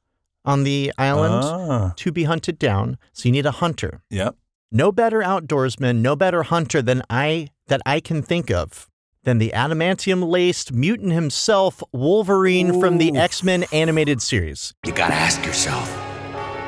[0.44, 2.98] on the island Ah, to be hunted down.
[3.12, 4.02] So you need a hunter.
[4.10, 4.34] yep.
[4.72, 8.88] No better outdoorsman, no better hunter than I that I can think of
[9.22, 14.74] than the adamantium laced mutant himself, Wolverine from the X Men animated series.
[14.84, 15.86] You gotta ask yourself,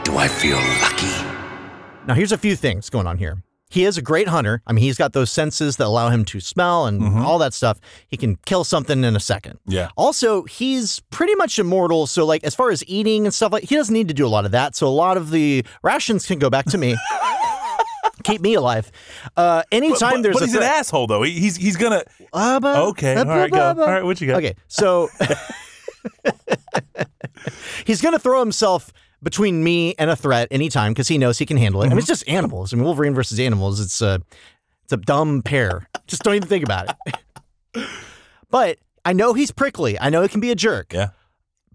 [0.05, 1.30] do I feel lucky?
[2.11, 3.41] Now, here's a few things going on here.
[3.71, 4.63] He is a great hunter.
[4.67, 7.23] I mean, he's got those senses that allow him to smell and Mhm.
[7.25, 7.79] all that stuff.
[8.09, 9.61] He can kill something in a second.
[9.65, 9.91] Yeah.
[9.97, 12.09] Also, he's pretty much immortal.
[12.09, 14.29] So, like, as far as eating and stuff, like, he doesn't need to do a
[14.29, 14.75] lot of that.
[14.75, 16.97] So, a lot of the rations can go back to me.
[18.25, 18.91] Keep me alive.
[19.37, 21.23] Uh, anytime but, there's but a he's an asshole though.
[21.23, 22.03] He- He's he's gonna.
[22.33, 23.15] Uh, ba- Okay.
[23.15, 23.53] All right.
[23.53, 23.69] Go.
[23.69, 24.05] All right.
[24.05, 24.39] What you got?
[24.39, 25.09] Okay, so
[27.87, 28.93] he's to throw himself
[29.23, 31.87] between me and a threat anytime because he knows he can handle it.
[31.87, 32.73] I mean, it's just animals.
[32.73, 33.81] I mean, Wolverine versus animals.
[33.81, 34.21] It's a
[34.85, 35.89] it's a dumb pair.
[36.07, 37.85] Just don't even think about it.
[38.51, 39.99] but I know he's prickly.
[40.01, 40.93] I know he can be a jerk.
[40.93, 41.11] Yeah.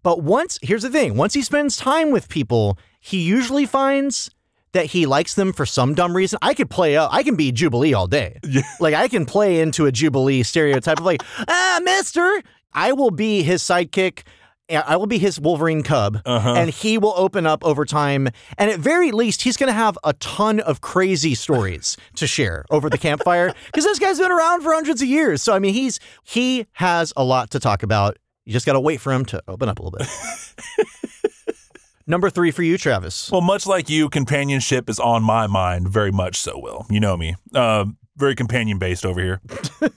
[0.04, 4.30] But once here's the thing: once he spends time with people, he usually finds
[4.74, 6.38] that he likes them for some dumb reason.
[6.42, 7.10] I could play up.
[7.14, 8.40] I can be Jubilee all day.
[8.48, 8.62] Yeah.
[8.80, 12.42] Like I can play into a Jubilee stereotype of like, ah, Mister.
[12.74, 14.24] I will be his sidekick.
[14.70, 16.54] I will be his Wolverine cub, Uh-huh.
[16.56, 18.28] and he will open up over time.
[18.58, 22.66] And at very least, he's going to have a ton of crazy stories to share
[22.72, 25.42] over the campfire because this guy's been around for hundreds of years.
[25.44, 28.18] So I mean, he's he has a lot to talk about.
[28.46, 30.08] You just got to wait for him to open up a little bit.
[32.08, 33.32] Number three for you, Travis.
[33.32, 35.90] Well, much like you, companionship is on my mind.
[35.90, 36.60] Very much so.
[36.60, 37.36] Will you know me?
[37.54, 39.42] Uh, very companion based over here.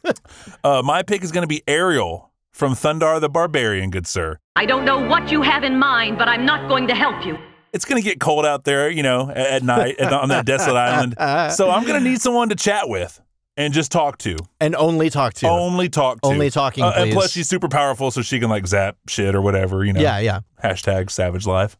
[0.64, 2.27] uh, my pick is going to be Ariel
[2.58, 4.40] from Thundarr the Barbarian, good sir.
[4.56, 7.38] I don't know what you have in mind, but I'm not going to help you.
[7.72, 10.44] It's going to get cold out there, you know, at, at night at- on that
[10.52, 11.52] desolate island.
[11.52, 13.20] So I'm going to need someone to chat with
[13.58, 14.36] and just talk to.
[14.60, 15.48] And only talk to.
[15.48, 16.28] Only talk to.
[16.28, 19.42] Only talking, Uh, and plus, she's super powerful, so she can like zap shit or
[19.42, 20.00] whatever, you know.
[20.00, 20.40] Yeah, yeah.
[20.62, 21.76] Hashtag savage life.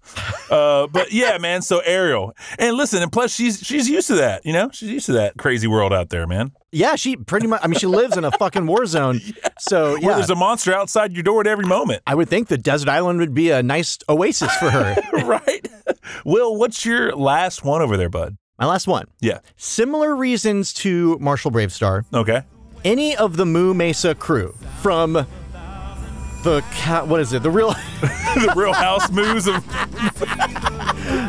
[0.50, 1.62] uh, but yeah, man.
[1.62, 4.44] So Ariel, and listen, and plus she's she's used to that.
[4.44, 6.52] You know, she's used to that crazy world out there, man.
[6.72, 7.60] Yeah, she pretty much.
[7.62, 9.20] I mean, she lives in a fucking war zone.
[9.60, 12.04] So Where there's a monster outside your door at every moment.
[12.06, 14.94] I would think the desert island would be a nice oasis for her.
[15.24, 15.68] right.
[16.24, 18.36] Will, what's your last one over there, bud?
[18.58, 19.06] My last one.
[19.20, 19.38] Yeah.
[19.56, 22.04] Similar reasons to Marshal BraveStarr.
[22.12, 22.42] Okay.
[22.84, 27.42] Any of the Moo Mesa crew from the ca- what is it?
[27.42, 27.68] The real
[28.00, 29.66] the Real House moves of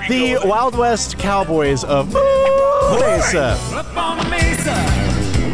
[0.09, 3.55] the Wild West Cowboys of Moo Mesa.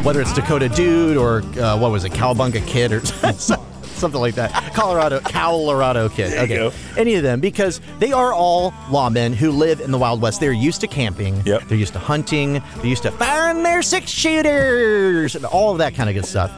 [0.03, 2.99] Whether it's Dakota Dude or uh, what was it, Cowabunga Kid or
[3.95, 4.51] something like that.
[4.73, 6.37] Colorado, Colorado Kid.
[6.37, 6.71] Okay.
[6.97, 10.39] Any of them because they are all lawmen who live in the Wild West.
[10.39, 11.41] They're used to camping.
[11.45, 11.63] Yep.
[11.67, 12.61] They're used to hunting.
[12.77, 16.51] They're used to firing their six shooters and all of that kind of good stuff.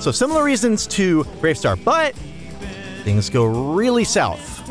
[0.00, 2.14] So similar reasons to BraveStarr, but
[3.04, 4.68] things go really south,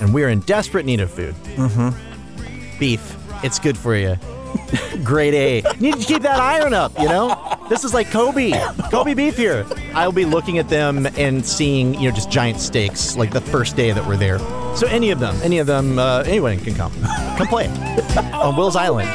[0.00, 1.34] and we're in desperate need of food.
[1.56, 2.78] Mm-hmm.
[2.78, 4.16] Beef, it's good for you.
[5.04, 5.62] Grade A.
[5.78, 7.58] Need to keep that iron up, you know?
[7.68, 8.52] This is like Kobe.
[8.90, 9.66] Kobe beef here.
[9.94, 13.76] I'll be looking at them and seeing, you know, just giant steaks like the first
[13.76, 14.38] day that we're there.
[14.76, 16.92] So any of them, any of them, uh, anyone can come.
[17.36, 17.66] Come play
[18.32, 19.08] on Will's Island.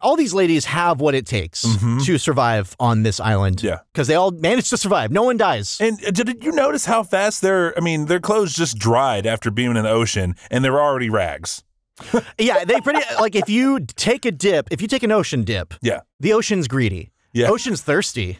[0.00, 1.62] All these ladies have what it takes
[2.04, 3.62] to survive on this island.
[3.62, 3.78] Yeah.
[3.92, 5.12] Because they all manage to survive.
[5.12, 5.78] No one dies.
[5.80, 9.52] And uh, did you notice how fast their I mean, their clothes just dried after
[9.52, 11.62] being in the ocean and they're already rags.
[12.38, 15.74] yeah, they pretty like if you take a dip, if you take an ocean dip,
[15.82, 16.00] Yeah.
[16.20, 17.10] the ocean's greedy.
[17.32, 17.48] Yeah.
[17.50, 18.38] Ocean's thirsty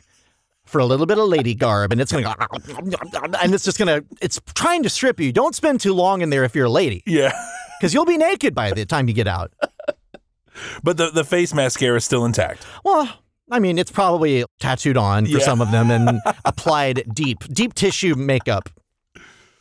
[0.64, 2.34] for a little bit of lady garb, and it's gonna go,
[3.42, 5.32] and it's just gonna, it's trying to strip you.
[5.32, 7.32] Don't spend too long in there if you're a lady, Yeah.
[7.80, 9.52] because you'll be naked by the time you get out.
[10.82, 12.66] But the, the face mascara is still intact.
[12.84, 13.08] Well,
[13.50, 15.44] I mean, it's probably tattooed on for Yeah.
[15.44, 18.68] some of them and applied deep, deep tissue makeup.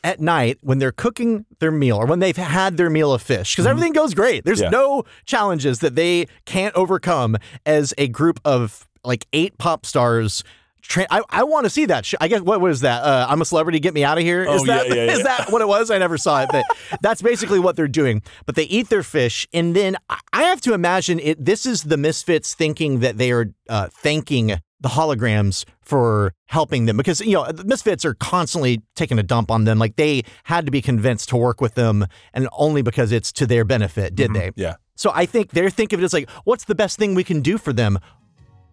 [0.04, 3.54] At night, when they're cooking their meal or when they've had their meal of fish,
[3.56, 4.44] because everything goes great.
[4.46, 4.74] There's Mm-hmm.
[4.74, 4.80] Yeah.
[4.80, 7.38] no challenges that they can't overcome
[7.68, 10.44] as a group of like eight pop stars.
[10.82, 12.12] Tra- I, I want to see that.
[12.20, 13.04] I guess what was that?
[13.04, 13.80] Uh, I'm a celebrity.
[13.80, 14.42] Get me out of here.
[14.44, 15.92] Is Oh, that yeah, yeah, is that what it was?
[15.92, 16.66] I never saw it, but
[17.04, 18.24] that's basically what they're doing.
[18.48, 21.46] But they eat their fish, and then I- I have to imagine it.
[21.46, 26.98] This is the misfits thinking that they are uh, thanking the holograms for helping them
[26.98, 29.80] because you know the misfits are constantly taking a dump on them.
[29.80, 33.46] Like they had to be convinced to work with them, and only because it's to
[33.46, 34.52] their benefit did they.
[34.56, 34.76] Yeah.
[34.96, 37.42] So I think they're thinking of it as like, what's the best thing we can
[37.42, 37.98] do for them?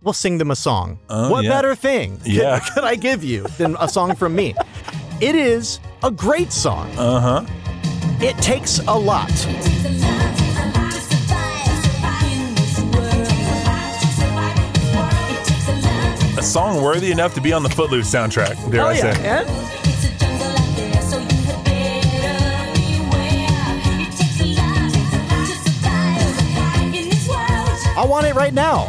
[0.03, 0.99] We'll sing them a song.
[1.09, 1.51] Oh, what yeah.
[1.51, 2.61] better thing could- Yeah.
[2.75, 4.55] could I give you than a song from me?
[5.21, 6.90] It is a great song.
[6.97, 7.44] Uh huh.
[8.21, 9.29] It takes a lot.
[16.38, 19.27] A song worthy enough to be on the Footloose soundtrack, dare Oh I yeah, say.
[19.27, 19.48] and
[27.96, 28.85] I want it right now.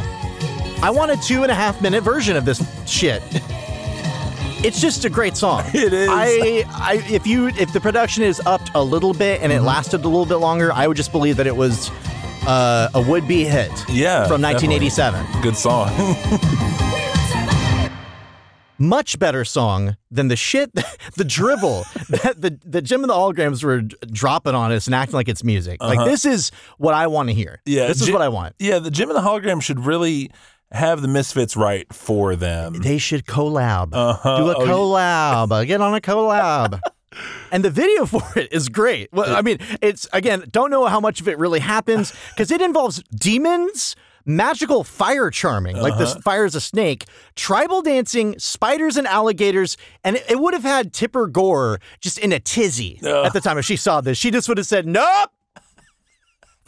[0.83, 3.23] I want a two and a half minute version of this shit.
[4.63, 5.63] It's just a great song.
[5.73, 6.09] It is.
[6.11, 10.01] I, I, if you, if the production is upped a little bit and it lasted
[10.05, 11.89] a little bit longer, I would just believe that it was
[12.45, 13.71] uh, a would-be hit.
[13.89, 14.77] Yeah, from definitely.
[14.77, 15.41] 1987.
[15.41, 15.89] Good song.
[18.79, 20.71] much better song than the shit,
[21.15, 25.15] the drivel that the, the Jem and the Holograms were dropping on us and acting
[25.15, 25.81] like it's music.
[25.83, 26.07] Like, Uh-huh.
[26.07, 27.61] this is what I want to hear.
[27.65, 27.87] yeah.
[27.87, 28.55] This is Jem- what I want.
[28.59, 30.31] Yeah, the Jem and the Hologram should really
[30.71, 32.73] have the Misfits right for them.
[32.73, 33.89] They should collab.
[33.93, 34.37] Uh-huh.
[34.37, 34.71] Do a Oh, yeah.
[34.71, 35.51] collab.
[35.51, 36.79] Uh, Get on a collab.
[37.51, 39.09] And the video for it is great.
[39.11, 42.61] Well, I mean, it's again, don't know how much of it really happens because it
[42.61, 46.21] involves demons, magical fire charming, like this Uh-huh.
[46.21, 47.05] fire is a snake,
[47.35, 52.31] tribal dancing, spiders and alligators, and it, it would have had Tipper Gore just in
[52.31, 53.25] a tizzy Ugh.
[53.25, 54.17] at the time if she saw this.
[54.17, 55.29] She just would have said, "Nope."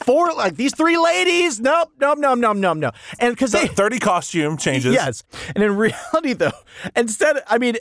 [0.04, 4.00] Four like these three ladies, nope, nope, nope, nope, nope, no, and because they 30
[4.00, 4.92] costume changes.
[4.94, 5.22] Yes.
[5.54, 6.50] And in reality, though,
[6.96, 7.76] instead, I mean,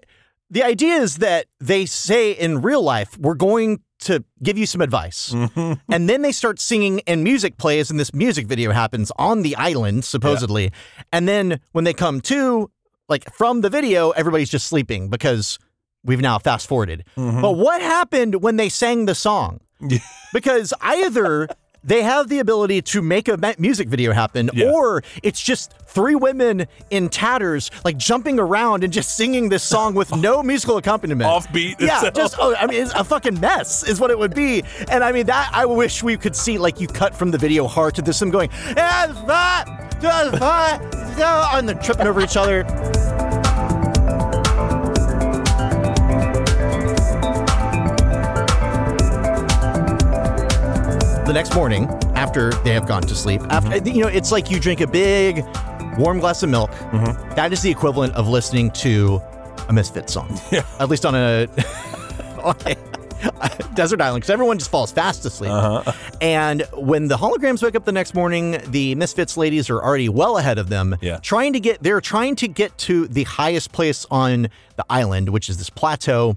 [0.52, 4.82] the idea is that they say in real life, we're going to give you some
[4.82, 5.30] advice.
[5.30, 5.74] Mm-hmm.
[5.94, 9.56] and then they start singing and music plays, and this music video happens on the
[9.56, 10.72] island, supposedly.
[11.12, 12.70] And then when they come to,
[13.08, 15.58] like from the video, everybody's just sleeping because
[16.04, 17.06] we've now fast forwarded.
[17.16, 17.42] Mm-hmm.
[17.42, 19.62] But what happened when they sang the song?
[20.34, 21.48] because either
[21.84, 26.68] they have the ability to make a music video happen, or it's just three women
[26.90, 31.30] in tatters, like jumping around and just singing this song with no musical accompaniment.
[31.30, 31.80] Offbeat.
[31.80, 34.64] Yeah, So- just, oh, I mean, it's a fucking mess, is what it would be.
[34.90, 37.68] And I mean, that, I wish we could see, like, you cut from the video
[37.68, 40.82] hard to this, them going, "It's fun, just fun,"
[41.58, 42.64] and they're tripping over each other.
[51.32, 53.40] The next morning after they have gone to sleep.
[53.44, 55.46] After uh, you know it's like you drink a big
[55.98, 56.70] warm glass of milk.
[56.72, 57.36] Mm-hmm.
[57.36, 59.22] That is the equivalent of listening to
[59.70, 60.38] a misfit song.
[60.52, 60.66] Yeah.
[60.78, 61.48] at least on a,
[62.44, 62.76] on a
[63.76, 65.52] desert island because everyone just falls fast asleep.
[65.52, 65.94] Uh-huh.
[66.20, 70.38] And when the holograms wake up the next morning the misfits ladies are already well
[70.38, 71.20] ahead of them Yeah.
[71.22, 75.48] trying to get they're trying to get to the highest place on the island which
[75.48, 76.36] is this plateau.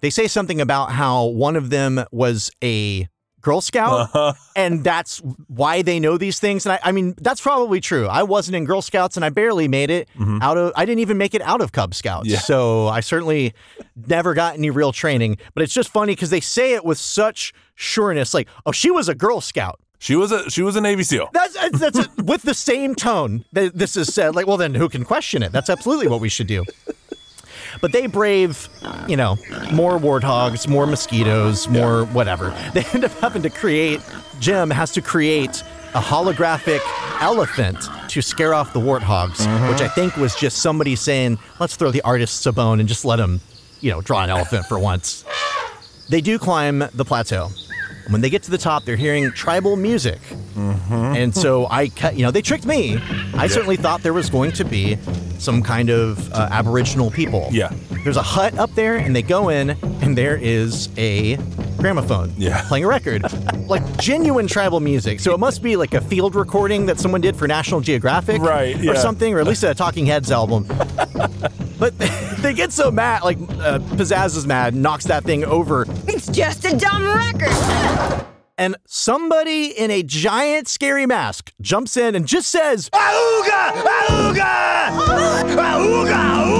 [0.00, 3.08] They say something about how one of them was a
[3.48, 4.32] Girl Scout, Uh-huh.
[4.54, 6.66] and that's why they know these things.
[6.66, 8.06] And I, I mean, that's probably true.
[8.06, 10.08] I wasn't in Girl Scouts, and I barely made it
[10.42, 10.72] out of.
[10.76, 12.26] I didn't even make it out of Cub Scouts.
[12.26, 12.34] Mm-hmm.
[12.34, 12.40] Yeah.
[12.40, 13.54] So I certainly
[14.06, 15.38] never got any real training.
[15.54, 19.08] But it's just funny because they say it with such sureness, like, "Oh, she was
[19.08, 21.30] a Girl Scout." She was a she was a Navy SEAL.
[21.32, 24.36] That's that's it, with the same tone that this is said.
[24.36, 25.50] Like, well, then who can question it?
[25.52, 26.64] That's absolutely what we should do.
[27.80, 28.68] But they brave,
[29.06, 29.36] you know,
[29.72, 32.54] more warthogs, more mosquitoes, more whatever.
[32.74, 34.00] They end up having to create.
[34.40, 35.62] Jem has to create
[35.94, 36.80] a holographic
[37.20, 37.78] elephant
[38.08, 39.68] to scare off the warthogs, mm-hmm.
[39.68, 43.04] which I think was just somebody saying, "Let's throw the artists a bone and just
[43.04, 43.40] let them,
[43.80, 45.24] you know, draw an elephant for once."
[46.08, 47.50] They do climb the plateau.
[48.08, 50.18] When they get to the top, they're hearing tribal music.
[50.56, 52.98] And so I, ca- you know, they tricked me.
[53.34, 54.96] I certainly thought there was going to be
[55.38, 57.48] some kind of uh, Aboriginal people.
[57.52, 57.72] Yeah.
[58.04, 59.70] There's a hut up there, and they go in,
[60.02, 61.36] and there is a
[61.78, 62.62] gramophone Yeah.
[62.68, 63.24] playing a record,
[63.68, 65.20] like genuine tribal music.
[65.20, 68.76] So it must be like a field recording that someone did for National Geographic, Right,
[68.86, 70.66] or something, or at least a Talking Heads album.
[71.78, 71.96] But
[72.38, 76.64] they get so mad, like uh, Pizzazz is mad, knocks that thing over, It's just
[76.64, 78.26] a dumb record.
[78.58, 83.70] and somebody in a giant scary mask jumps in and just says, Auga!
[84.08, 84.88] Auga!
[84.90, 85.56] Auga!
[85.56, 86.57] Auga!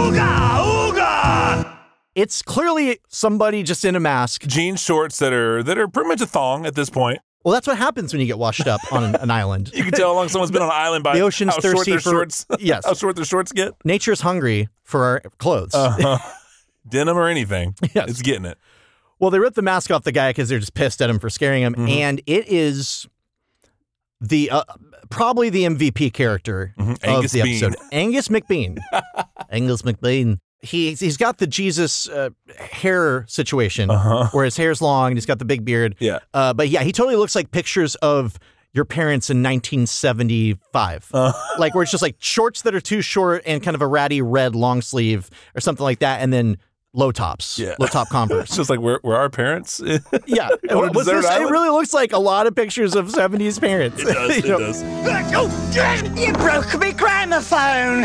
[2.18, 4.42] It's clearly somebody just in a mask.
[4.46, 7.20] Jean shorts that are that are pretty much a thong at this point.
[7.44, 9.70] Well, that's what happens when you get washed up on an, an island.
[9.74, 11.76] You can tell how long someone's been on an island by The ocean's how short
[11.76, 12.46] thirsty their for- shorts.
[12.58, 12.84] yes.
[12.84, 13.74] how short their shorts get.
[13.84, 15.72] Nature's hungry for our clothes.
[15.74, 16.18] Uh-huh.
[16.88, 17.74] Denim or anything.
[17.94, 18.10] Yes.
[18.10, 18.58] It's getting it.
[19.20, 21.30] Well, they rip the mask off the guy because they're just pissed at him for
[21.30, 21.88] scaring him, Mm-hmm.
[21.88, 23.06] and it is
[24.20, 24.64] the uh,
[25.10, 26.94] probably the MVP character of Mm-hmm.
[27.10, 27.64] Angus the Bean.
[27.64, 28.78] episode, Angus McBean.
[29.50, 30.38] Angus McBean.
[30.60, 35.38] He he's got the Jesus uh, hair situation where his hair's long and he's got
[35.38, 35.92] the big beard.
[35.94, 36.04] Uh-huh.
[36.04, 36.18] Yeah.
[36.34, 38.38] Uh, but yeah, he totally looks like pictures of
[38.72, 41.10] your parents in 1975.
[41.12, 41.32] Uh.
[41.58, 44.20] like where it's just like shorts that are too short and kind of a ratty
[44.20, 46.58] red long sleeve or something like that, and then
[46.94, 47.74] low tops, Yeah.
[47.78, 48.50] low top It's Converse.
[48.56, 49.80] just like where, where our parents.
[50.26, 51.24] Yeah, On a What's this?
[51.24, 54.02] it really looks like a lot of pictures of 70s parents.
[54.02, 54.36] does.
[54.38, 54.82] It know, does.
[54.84, 58.04] Oh, you broke me gramophone!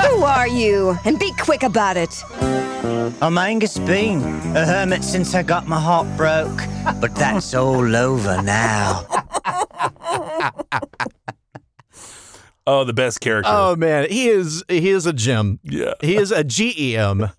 [0.00, 0.96] Who are you?
[1.04, 2.22] And be quick about it.
[3.20, 4.22] I'm Angus Bean,
[4.56, 6.56] a hermit since I got my heart broke.
[7.00, 9.04] But that's all over now.
[12.66, 13.50] Oh, the best character.
[13.52, 15.58] Oh man, he is he is a gem.
[15.62, 15.94] Yeah.
[16.02, 17.30] He is a GEM.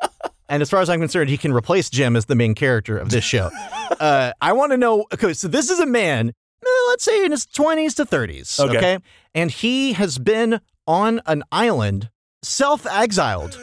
[0.49, 3.09] And as far as I'm concerned, he can replace Jem as the main character of
[3.09, 3.49] this show.
[3.99, 5.05] Uh, I want to know.
[5.13, 8.57] Okay, so this is a man, eh, let's say in his 20s to 30s.
[8.57, 8.77] Okay.
[8.77, 8.99] Okay.
[9.35, 12.09] And he has been on an island,
[12.41, 13.59] self exiled,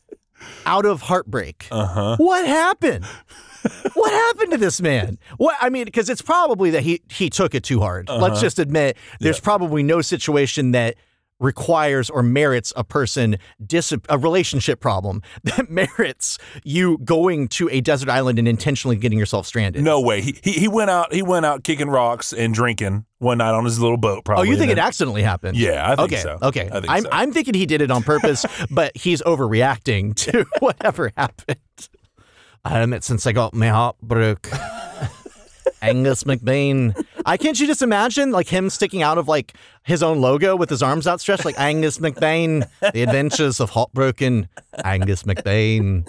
[0.66, 1.66] out of heartbreak.
[1.72, 2.16] Uh huh.
[2.18, 3.04] What happened?
[3.94, 5.18] what happened to this man?
[5.38, 8.08] What I mean, because it's probably that he he took it too hard.
[8.08, 10.94] Let's just admit there's probably no situation that
[11.40, 17.80] requires or merits a person dis- a relationship problem that merits you going to a
[17.80, 19.82] desert island and intentionally getting yourself stranded.
[19.82, 20.20] No way.
[20.20, 21.12] He, he he went out.
[21.12, 24.24] He went out kicking rocks and drinking one night on his little boat.
[24.24, 24.48] Probably.
[24.48, 25.56] Oh, you think it accidentally happened?
[25.56, 26.38] Yeah, I think okay, so.
[26.42, 27.08] Okay, I think I'm so.
[27.12, 31.58] I'm thinking he did it on purpose, but he's overreacting to whatever happened.
[32.64, 34.48] I haven't since I got my heart broke.
[35.82, 36.94] Angus McBain.
[37.26, 39.54] I can't you just imagine like him sticking out of like
[39.84, 44.48] his own logo with his arms outstretched, like Angus McBain, the adventures of heartbroken
[44.84, 46.08] Angus McBain.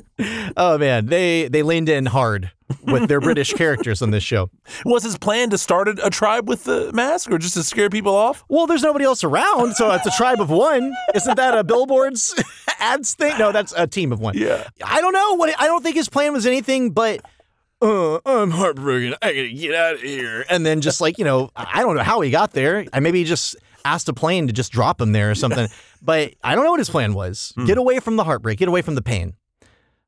[0.55, 2.51] Oh man, they they leaned in hard
[2.83, 4.49] with their British characters on this show.
[4.85, 7.89] Was his plan to start a, a tribe with the mask, or just to scare
[7.89, 8.43] people off?
[8.47, 10.93] Well, there's nobody else around, so it's a tribe of one.
[11.13, 12.33] Isn't that a billboards
[12.79, 13.37] ads thing?
[13.37, 14.37] No, that's a team of one.
[14.37, 14.67] Yeah.
[14.83, 17.21] I don't know what I don't think his plan was anything but
[17.85, 19.15] uh, I'm heartbroken.
[19.21, 20.45] I gotta get out of here.
[20.49, 22.85] And then just like, you know, I don't know how he got there.
[22.91, 25.67] I maybe he just asked a plane to just drop him there or something.
[26.01, 27.53] but I don't know what his plan was.
[27.65, 29.35] Get away from the heartbreak, get away from the pain.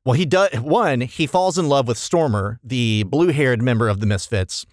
[0.04, 4.06] Well, he does one, he falls in love with Stormer, the blue-haired member of the
[4.06, 4.64] Misfits,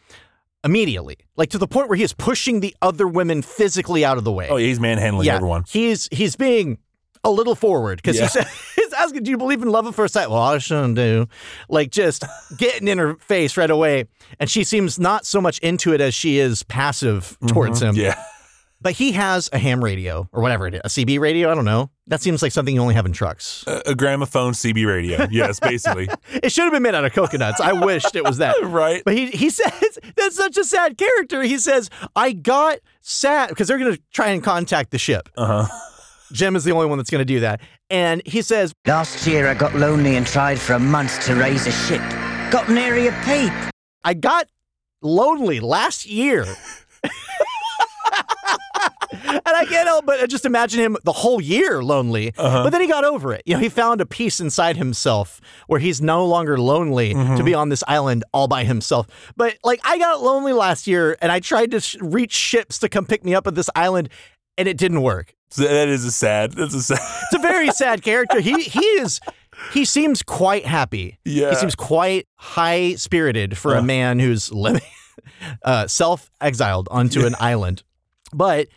[0.64, 1.18] immediately.
[1.36, 4.32] Like to the point where he is pushing the other women physically out of the
[4.32, 4.48] way.
[4.50, 5.66] Oh, yeah, he's manhandling everyone.
[5.68, 6.78] He's he's being
[7.26, 8.24] a little forward because Yeah.
[8.24, 10.96] he said he's asking, "Do you believe in love at first sight?" Well, I shouldn't
[10.96, 11.28] do.
[11.68, 12.24] Like just
[12.58, 14.06] getting in her face right away,
[14.40, 17.96] and she seems not so much into it as she is passive towards him.
[17.96, 18.02] Mm-hmm.
[18.06, 18.24] Yeah.
[18.82, 21.50] But he has a ham radio or whatever it is, a CB radio.
[21.52, 21.90] I don't know.
[22.08, 23.64] That seems like something you only have in trucks.
[23.66, 25.26] A, a gramophone CB radio.
[25.32, 26.08] Yes, basically.
[26.44, 27.60] It should have been made out of coconuts.
[27.60, 28.56] I wished it was that.
[28.64, 29.02] right.
[29.04, 31.42] But he he says that's such a sad character.
[31.42, 35.30] He says, I got sad because they're gonna try and contact the ship.
[35.36, 35.80] Uh huh.
[36.32, 37.62] Jem is the only one that's gonna do that.
[37.90, 41.68] And he says, Last year I got lonely and tried for a month to raise
[41.68, 42.02] a ship.
[42.52, 43.52] Got nary a peep.
[44.04, 44.48] I got
[45.02, 46.46] lonely last year.
[49.24, 52.34] and I can't help but just imagine him the whole year lonely.
[52.38, 52.64] Uh-huh.
[52.64, 53.44] But then he got over it.
[53.46, 57.46] You know, he found a peace inside himself where he's no longer lonely to mm-hmm.
[57.46, 59.08] be on this island all by himself.
[59.36, 62.90] But like, I got lonely last year and I tried to sh- reach ships to
[62.90, 64.10] come pick me up at this island
[64.58, 65.34] and it didn't work.
[65.56, 66.54] That is a sad.
[66.54, 67.00] That's a sad.
[67.24, 68.40] It's a very sad character.
[68.40, 69.20] He he is
[69.74, 71.20] he seems quite happy.
[71.26, 71.50] Yeah.
[71.50, 74.82] He seems quite high spirited for a man who's living
[75.64, 77.84] uh, self exiled onto an island.
[78.34, 78.68] But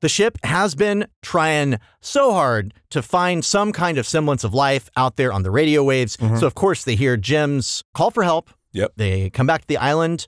[0.00, 4.88] the ship has been trying so hard to find some kind of semblance of life
[4.96, 6.16] out there on the radio waves.
[6.38, 8.50] So of course they hear Jem's call for help.
[8.72, 8.92] Yep.
[8.96, 10.26] They come back to the island.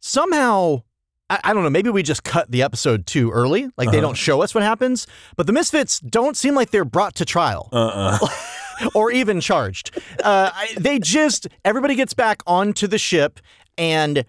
[0.00, 0.83] Somehow
[1.30, 1.70] I, I don't know.
[1.70, 3.64] Maybe we just cut the episode too early.
[3.76, 4.00] Like they Uh-huh.
[4.08, 5.06] don't show us what happens.
[5.36, 8.28] But the Misfits don't seem like they're brought to trial Uh uh
[8.94, 9.96] or even charged.
[10.22, 13.40] Uh, I, they just everybody gets back onto the ship,
[13.78, 14.24] and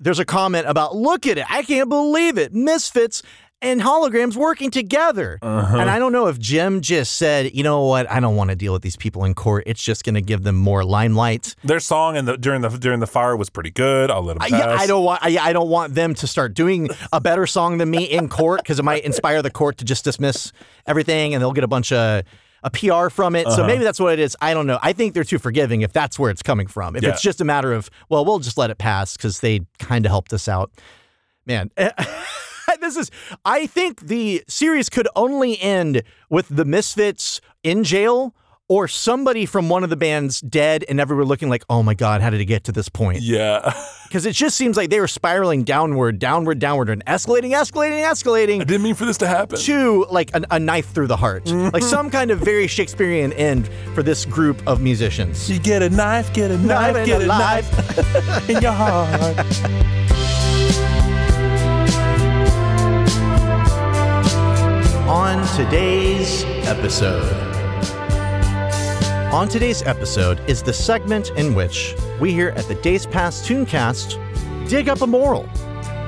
[0.00, 1.44] there's a comment about, "Look at it!
[1.50, 2.52] I can't believe it!
[2.54, 3.22] Misfits."
[3.62, 5.38] And holograms working together.
[5.42, 5.76] Uh-huh.
[5.76, 8.56] And I don't know if Jem just said, you know what, I don't want to
[8.56, 9.64] deal with these people in court.
[9.66, 11.54] It's just going to give them more limelight.
[11.62, 14.10] Their song the during the during the fire was pretty good.
[14.10, 14.58] I'll let them I, pass.
[14.60, 15.22] yeah, I don't want.
[15.22, 18.62] I, I don't want them to start doing a better song than me in court
[18.62, 20.52] because it might inspire the court to just dismiss
[20.86, 22.24] everything, and they'll get a bunch of
[22.62, 23.46] a PR from it.
[23.46, 23.66] So Uh-huh.
[23.66, 24.36] maybe that's what it is.
[24.40, 24.78] I don't know.
[24.82, 26.96] I think they're too forgiving if that's where it's coming from.
[26.96, 27.10] If Yeah.
[27.10, 30.10] it's just a matter of well, we'll just let it pass because they kind of
[30.10, 30.70] helped us out.
[31.44, 31.70] Man.
[32.80, 33.10] This is,
[33.44, 38.34] I think the series could only end with the Misfits in jail
[38.68, 42.20] or somebody from one of the bands dead and everyone looking like, oh my God,
[42.20, 43.20] how did it get to this point?
[43.20, 43.74] Yeah.
[44.10, 48.60] Because it just seems like they were spiraling downward, downward, downward, and escalating, escalating, escalating.
[48.60, 49.56] I didn't mean for this to happen.
[49.60, 51.68] To like a, a knife through the heart, mm-hmm.
[51.72, 55.48] like some kind of very Shakespearean end for this group of musicians.
[55.48, 60.16] You get a knife, get a knife, and get a a knife in your heart.
[65.10, 67.32] On today's episode.
[69.32, 74.18] On today's episode is the segment in which we here at the Days Past Tooncast
[74.68, 75.46] dig up a moral.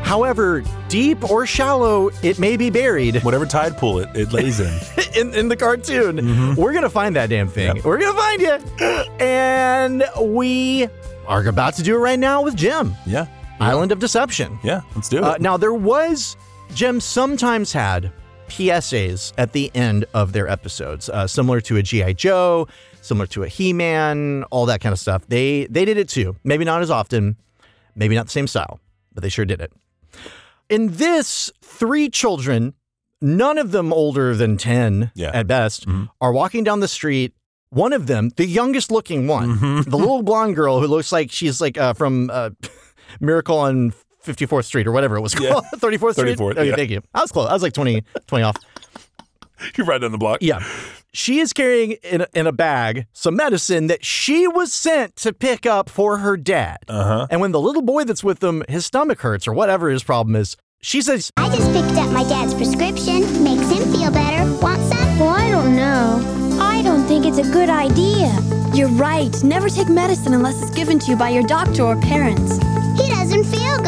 [0.05, 4.73] However deep or shallow it may be buried Whatever tide pool it, it lays in.
[5.21, 7.75] in, in the cartoon, we're going to find that damn thing.
[7.75, 7.85] Yep.
[7.85, 8.87] We're going to find you.
[9.27, 10.87] And we
[11.27, 13.27] are about to do it right now with Jem, Yeah.
[13.59, 14.61] Island of Deception.
[14.63, 14.83] Yeah.
[14.95, 15.25] Let's do it.
[15.25, 16.37] Uh, now, there was,
[16.75, 18.13] Jem sometimes had
[18.57, 22.13] PSAs at the end of their episodes, uh, similar to a G.I.
[22.13, 22.69] Joe,
[23.01, 25.27] similar to a He Man, all that kind of stuff.
[25.29, 26.37] They, they did it too.
[26.45, 27.37] Maybe not as often,
[27.97, 28.79] maybe not the same style,
[29.15, 29.73] but they sure did it.
[30.69, 32.75] In this, three children,
[33.21, 35.31] none of them older than 10 Yeah.
[35.33, 35.87] at best,
[36.21, 37.33] are walking down the street.
[37.71, 41.59] One of them, the youngest looking one, the little blonde girl who looks like she's
[41.61, 42.51] like uh, from uh,
[43.21, 43.95] Miracle on
[44.25, 45.51] 54th Street or whatever it was Yeah.
[45.53, 45.65] called.
[45.77, 46.39] 34th Street?
[46.39, 46.77] 34th, Okay, yeah.
[46.77, 47.03] thank you.
[47.15, 47.49] I was close.
[47.49, 48.57] I was like 20, 20 off.
[49.77, 50.39] You're right on the block.
[50.41, 50.61] Yeah.
[51.15, 55.33] She is carrying in a, in a bag some medicine that she was sent to
[55.33, 56.79] pick up for her dad.
[56.89, 57.27] Uh-huh.
[57.31, 60.35] And when the little boy that's with them, his stomach hurts or whatever his problem
[60.37, 63.21] is, she says, I just picked up my dad's prescription.
[63.45, 64.51] Makes him feel better.
[64.61, 65.19] Want some?
[65.21, 66.59] Well, I don't know.
[66.61, 68.37] I don't think it's a good idea.
[68.75, 69.31] You're right.
[69.45, 72.59] Never take medicine unless it's given to you by your doctor or parents.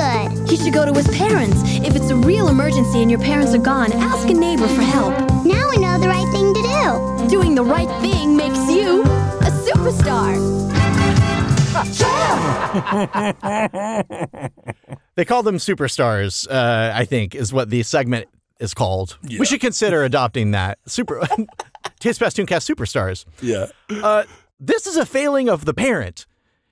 [0.05, 0.49] He good.
[0.49, 1.61] He should go to his parents.
[1.65, 5.15] If it's a real emergency and your parents are gone, ask a neighbor for help.
[5.45, 7.29] Now we know the right thing to do.
[7.29, 10.35] Doing the right thing makes you a superstar.
[15.17, 18.29] they call them superstars, uh, I think, is what the segment
[18.61, 19.19] is called.
[19.23, 20.79] We should consider adopting that.
[20.87, 21.27] Super
[22.01, 23.25] Days Past Tooncast Superstars.
[23.43, 23.67] Yeah.
[23.91, 24.25] Uh,
[24.61, 26.27] this is a failing of the parent.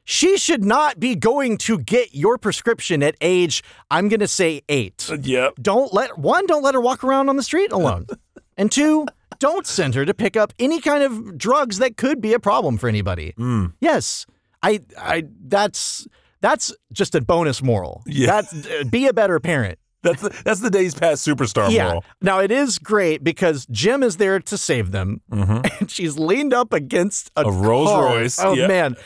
[0.05, 4.63] She should not be going to get your prescription at age, I'm going to say
[4.69, 5.09] eight.
[5.23, 5.55] Yep.
[5.63, 8.07] Don't let, one, don't let her walk around on the street alone.
[8.57, 9.07] and two,
[9.39, 12.79] don't send her to pick up any kind of drugs that could be a problem
[12.79, 13.33] for anybody.
[13.81, 14.27] Yes.
[14.63, 16.07] I, I, that's,
[16.41, 18.03] that's just a bonus moral.
[18.07, 18.27] Yeah.
[18.43, 19.79] That's, uh, be a better parent.
[20.03, 21.85] That's the, that's the days past superstar Yeah.
[21.87, 22.05] moral.
[22.21, 26.73] Now it is great because Jem is there to save them, and she's leaned up
[26.73, 27.65] against a, Mm-hmm.
[27.65, 27.91] A Rolls.
[27.93, 28.67] Royce, Oh yeah.
[28.67, 28.97] man,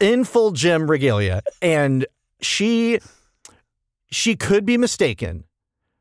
[0.00, 2.06] in full Jem regalia, and
[2.40, 2.98] she
[4.10, 5.44] she could be mistaken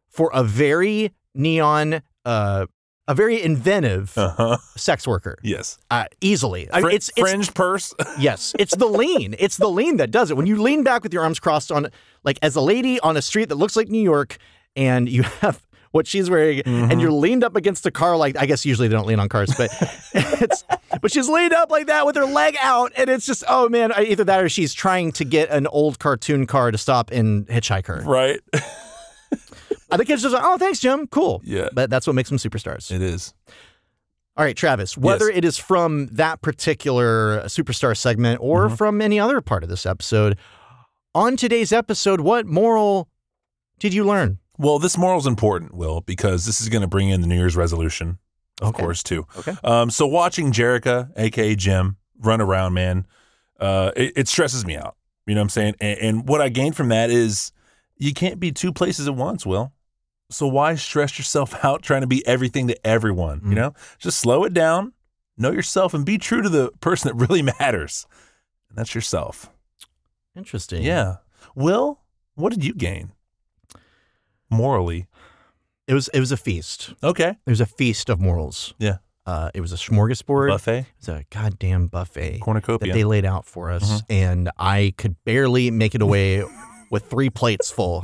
[0.10, 2.66] for a very neon, uh,
[3.08, 4.58] a very inventive Uh-huh.
[4.76, 5.38] sex worker.
[5.44, 5.78] Yes.
[5.90, 7.94] Uh, easily, I- Fr- it's, it's fringed purse.
[8.20, 9.36] Yes, it's the lean.
[9.40, 10.36] It's the lean that does it.
[10.38, 11.88] When you lean back with your arms crossed on,
[12.26, 14.38] like as a lady on a street that looks like New York,
[14.76, 18.16] and you have what she's wearing, and you're leaned up against a car.
[18.18, 19.70] Like I guess usually they don't lean on cars, but
[20.14, 20.64] it's
[21.02, 23.92] but she's leaned up like that with her leg out, and it's just oh man,
[23.98, 27.88] either that or she's trying to get an old cartoon car to stop and hitchhike
[27.88, 28.02] her.
[28.06, 28.40] right.
[29.94, 31.42] I think it's just like, oh thanks Jem, cool.
[31.44, 31.68] Yeah.
[31.74, 32.92] but that's what makes them superstars.
[32.92, 33.34] It is.
[34.38, 35.38] All right, Travis, whether Yes.
[35.38, 38.76] it is from that particular superstar segment or Mm-hmm.
[38.76, 40.38] from any other part of this episode,
[41.14, 43.10] on today's episode, what moral
[43.80, 44.40] did you learn?
[44.58, 47.56] Well, this moral's important, Will, because this is going to bring in the New Year's
[47.56, 48.20] resolution,
[48.62, 48.84] of Okay.
[48.84, 49.26] course, too.
[49.38, 49.56] Okay.
[49.64, 53.08] Um, so watching Jerrica, aka Jem, run around, man,
[53.60, 54.96] uh, it, it stresses me out.
[55.26, 55.76] You know what I'm saying?
[55.80, 57.52] And, and what I gained from that is
[57.96, 59.72] you can't be two places at once, Will.
[60.30, 63.42] So why stress yourself out trying to be everything to everyone?
[63.46, 64.94] You know, just slow it down,
[65.38, 68.06] know yourself, and be true to the person that really matters,
[68.70, 69.50] and that's yourself.
[70.36, 70.84] Interesting.
[70.84, 71.18] Yeah.
[71.56, 72.00] Will,
[72.36, 73.12] what did you gain
[74.52, 75.08] morally?
[75.88, 76.94] It was it was a feast.
[77.04, 77.30] Okay.
[77.46, 78.74] It was a feast of morals.
[78.78, 78.98] Yeah.
[79.26, 80.50] Uh, it was a smorgasbord.
[80.50, 80.80] Buffet.
[80.80, 82.88] It was a goddamn buffet Cornucopia.
[82.92, 84.06] that they laid out for us, Mhm.
[84.10, 86.44] and I could barely make it away
[86.92, 88.04] with three plates full.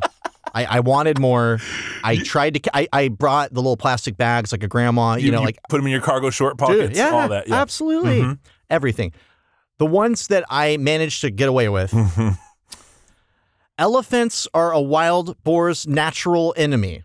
[0.54, 1.60] I, I wanted more.
[2.04, 2.76] I tried to.
[2.78, 5.16] I, I brought the little plastic bags like a grandma.
[5.16, 7.48] You, know, like put them in your cargo short pockets, Dude, yeah, all that.
[7.48, 7.56] Yeah.
[7.62, 8.22] absolutely.
[8.22, 8.40] Mhm.
[8.70, 9.12] Everything.
[9.80, 11.94] The ones that I managed to get away with.
[13.78, 17.04] Elephants are a wild boar's natural enemy.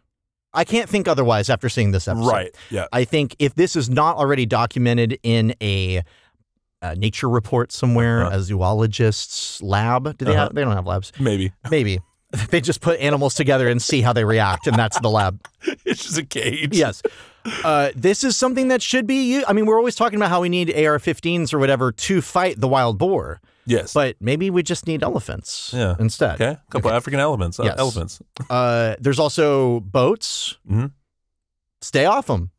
[0.54, 2.26] I can't think otherwise after seeing this episode.
[2.28, 2.86] Right, yeah.
[2.92, 6.02] I think if this is not already documented in a,
[6.82, 10.44] uh nature report somewhere, a zoologist's lab, do they Uh-huh.
[10.44, 10.54] have?
[10.54, 11.12] They don't have labs.
[11.18, 11.52] Maybe.
[11.70, 12.00] Maybe.
[12.50, 15.38] They just put animals together and see how they react, and that's the lab.
[15.84, 16.74] it's just a cage.
[16.76, 17.02] Yes.
[17.62, 19.46] Uh, this is something that should be used.
[19.48, 22.58] I mean, we're always talking about how we need AR 15s or whatever to fight
[22.58, 23.40] the wild boar.
[23.64, 23.92] Yes.
[23.94, 25.94] But maybe we just need elephants Yeah.
[26.00, 26.34] instead.
[26.40, 26.52] Okay.
[26.52, 27.60] A couple African elements.
[27.60, 27.74] Uh, Yes.
[27.78, 28.20] Elephants.
[28.50, 30.56] Uh, there's also boats.
[30.70, 30.92] Mhm.
[31.80, 32.50] Stay off them.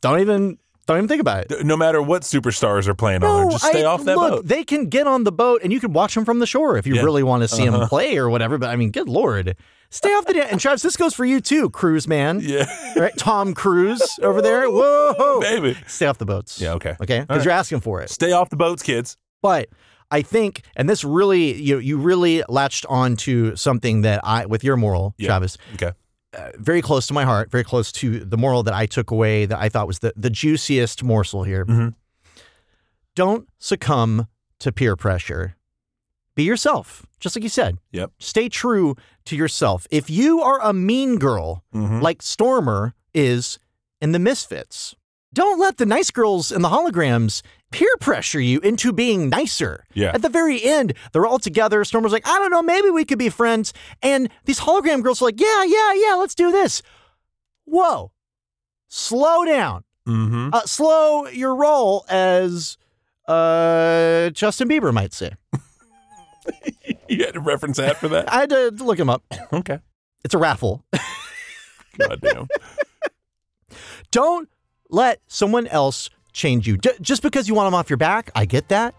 [0.00, 1.64] Don't even don't even think about it.
[1.64, 4.46] No matter what superstars are playing on there, just stay I- off that look, boat.
[4.48, 6.86] They can get on the boat and you can watch them from the shore if
[6.86, 7.02] you Yeah.
[7.02, 7.88] really want to see them Uh-huh.
[7.88, 8.58] play or whatever.
[8.58, 9.54] But I mean, good lord,
[9.90, 10.32] stay off the.
[10.34, 12.40] Da- and Travis, this goes for you too, cruise man.
[12.42, 12.66] Yeah.
[12.96, 14.68] Right, Tom Cruise over there.
[14.70, 15.76] Whoa, Baby.
[15.86, 16.60] Stay off the boats.
[16.60, 16.96] Yeah, okay.
[17.00, 17.44] Okay, because right.
[17.44, 18.10] you're asking for it.
[18.10, 19.16] Stay off the boats, kids.
[19.42, 19.68] But
[20.10, 24.64] I think, and this really, you you really latched on to something that I, with
[24.64, 25.28] your moral, Yeah.
[25.28, 25.92] Travis, Okay.
[26.36, 29.46] uh, very close to my heart, very close to the moral that I took away
[29.46, 31.64] that I thought was the, the juiciest morsel here.
[31.64, 31.94] Mhm.
[33.14, 34.26] Don't succumb
[34.60, 35.56] to peer pressure.
[36.34, 37.78] Be yourself, just like you said.
[37.92, 38.12] Yep.
[38.18, 38.94] Stay true
[39.26, 39.86] to yourself.
[39.90, 42.00] If you are a mean girl, Mhm.
[42.02, 43.58] like Stormer is
[44.00, 44.94] in the Misfits,
[45.32, 49.84] don't let the nice girls and the holograms peer pressure you into being nicer.
[49.94, 50.10] Yeah.
[50.12, 51.84] At the very end, they're all together.
[51.84, 53.72] Stormer's like, I don't know, maybe we could be friends.
[54.02, 56.82] And these hologram girls are like, yeah, yeah, yeah, let's do this.
[57.64, 58.10] Whoa.
[58.88, 59.84] Slow down.
[60.08, 60.50] Mm-hmm.
[60.52, 62.76] Uh, slow your roll, as
[63.28, 65.32] uh, Justin Bieber might say.
[67.08, 68.32] You had to reference that for that?
[68.32, 69.22] I had to look him up.
[69.52, 69.78] okay.
[70.24, 70.84] It's a raffle.
[71.98, 72.48] God damn.
[74.10, 74.48] Don't
[74.90, 76.76] let someone else change you.
[76.76, 78.94] J- just because you want them off your back, I get that.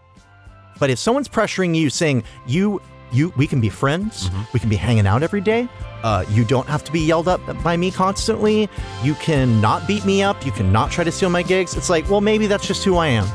[0.78, 2.80] But if someone's pressuring you, saying you,
[3.12, 5.68] you, we can be friends, we can be hanging out every day.
[6.02, 8.68] Uh, you don't have to be yelled up by me constantly.
[9.02, 10.44] You can not beat me up.
[10.44, 11.76] You can not try to steal my gigs.
[11.76, 13.26] It's like, well, maybe that's just who I am,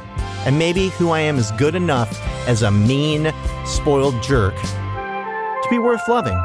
[0.45, 3.31] and maybe who I am is good enough as a mean,
[3.65, 6.41] spoiled jerk to be worth loving.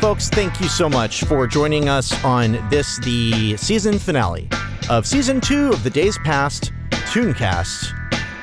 [0.00, 4.48] Folks, thank you so much for joining us on this, the season finale
[4.88, 7.92] of season two of the Days Past Tooncast.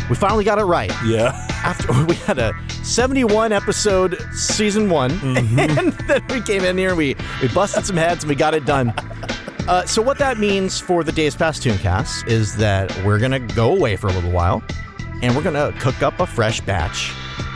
[0.09, 0.91] We finally got it right.
[1.05, 1.31] Yeah.
[1.63, 2.53] After we had a
[2.83, 5.47] 71 episode season one, and
[5.93, 8.65] then we came in here and we, we busted some heads and we got it
[8.65, 8.93] done.
[9.69, 13.73] Uh, so what that means for the Days Past Tooncast is that we're gonna go
[13.73, 14.61] away for a little while,
[15.21, 17.11] and we're gonna cook up a fresh batch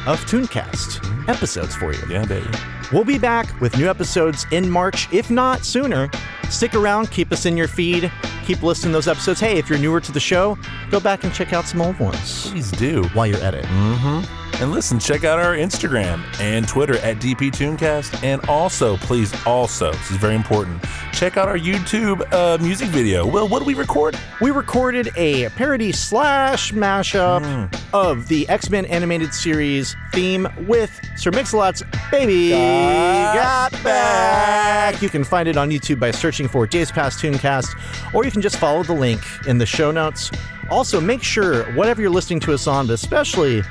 [0.08, 2.02] of Tooncast episodes for you.
[2.10, 2.47] Yeah, baby.
[2.92, 6.10] We'll be back with new episodes in March, if not sooner.
[6.50, 8.12] Stick around, keep us in your feed,
[8.46, 9.40] keep listening to those episodes.
[9.40, 10.58] Hey, if you're newer to the show,
[10.90, 13.04] go back and check out some old ones Please do.
[13.14, 13.66] while you're at it.
[13.66, 14.39] Mm-hmm.
[14.62, 18.22] And listen, check out our Instagram and Twitter at DP Tooncast.
[18.26, 20.84] And also, please, also, this is very important,
[21.14, 23.26] check out our YouTube uh, music video.
[23.26, 24.20] Will, what do we record?
[24.41, 31.32] We recorded a parody slash mashup of the X Men animated series theme with Sir
[31.32, 31.82] Mix-a-Lot's
[32.12, 35.01] Baby Got, Back.
[35.01, 38.41] You can find it on YouTube by searching for Days Past Tooncast, or you can
[38.41, 40.32] just follow the link in the show notes.
[40.70, 43.64] Also, make sure, whatever you're listening to us on, but especially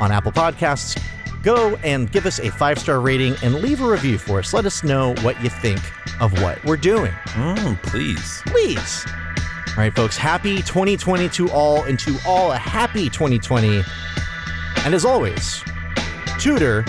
[0.00, 1.00] on Apple Podcasts,
[1.42, 4.52] go and give us a five star rating and leave a review for us.
[4.52, 5.80] Let us know what you think
[6.20, 7.12] of what we're doing.
[7.34, 8.42] Mm, please.
[8.46, 9.04] Please.
[9.68, 13.82] All right, folks, happy 2020 to all, and to all a happy 2020.
[14.84, 15.62] And as always,
[16.38, 16.84] tutor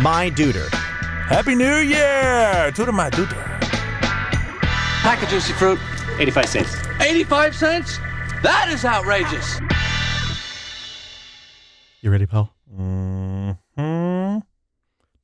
[0.00, 0.68] my duder.
[1.28, 2.72] Happy New Year!
[2.74, 3.34] Tutor my tutor.
[5.02, 5.78] Pack of juicy fruit,
[6.18, 6.76] 85 cents.
[7.00, 7.98] 85 cents?
[8.42, 9.60] That is outrageous.
[12.00, 12.54] You ready, pal?
[12.72, 14.38] Mm-hmm.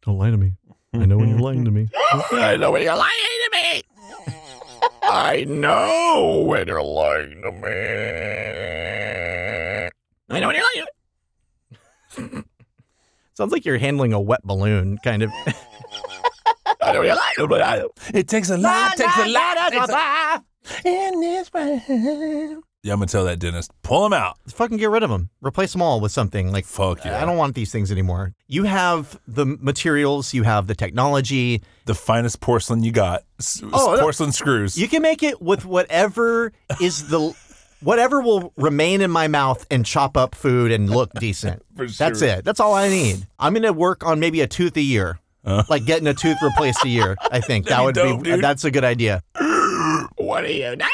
[0.02, 0.54] Don't lie to me.
[0.92, 1.88] I know when you're lying to me.
[2.32, 3.12] I know when you're lying
[3.44, 3.82] to me.
[5.04, 7.68] I know when you're lying to me.
[10.30, 10.86] I know when you're lying
[12.16, 12.42] to me.
[13.34, 15.30] Sounds like you're handling a wet balloon, kind of.
[16.82, 18.18] I know when you're lying to me.
[18.18, 20.42] It takes a lot, takes a lot, takes a
[20.84, 22.56] in this way.
[22.84, 23.72] Yeah, I'm gonna tell that dentist.
[23.82, 24.36] Pull him out.
[24.46, 25.30] Fucking get rid of them.
[25.40, 26.66] Replace them all with something like.
[26.66, 27.20] Fuck yeah.
[27.20, 28.34] I don't want these things anymore.
[28.46, 31.62] You have the materials, you have the technology.
[31.86, 33.22] The finest porcelain you got.
[33.40, 34.00] S- Oh, no.
[34.02, 34.76] porcelain screws.
[34.76, 37.34] You can make it with whatever is the.
[37.80, 41.62] Whatever will remain in my mouth and chop up food and look decent.
[41.76, 42.28] For That's sure.
[42.28, 42.44] it.
[42.44, 43.26] That's all I need.
[43.38, 45.18] I'm going to work on maybe a tooth a year.
[45.44, 47.16] like getting a tooth replaced a year.
[47.30, 47.94] I think that would.
[47.94, 48.40] Be be, dope, dude.
[48.44, 49.22] that's a good idea.
[50.16, 50.76] What are you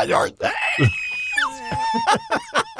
[0.00, 0.50] your thing.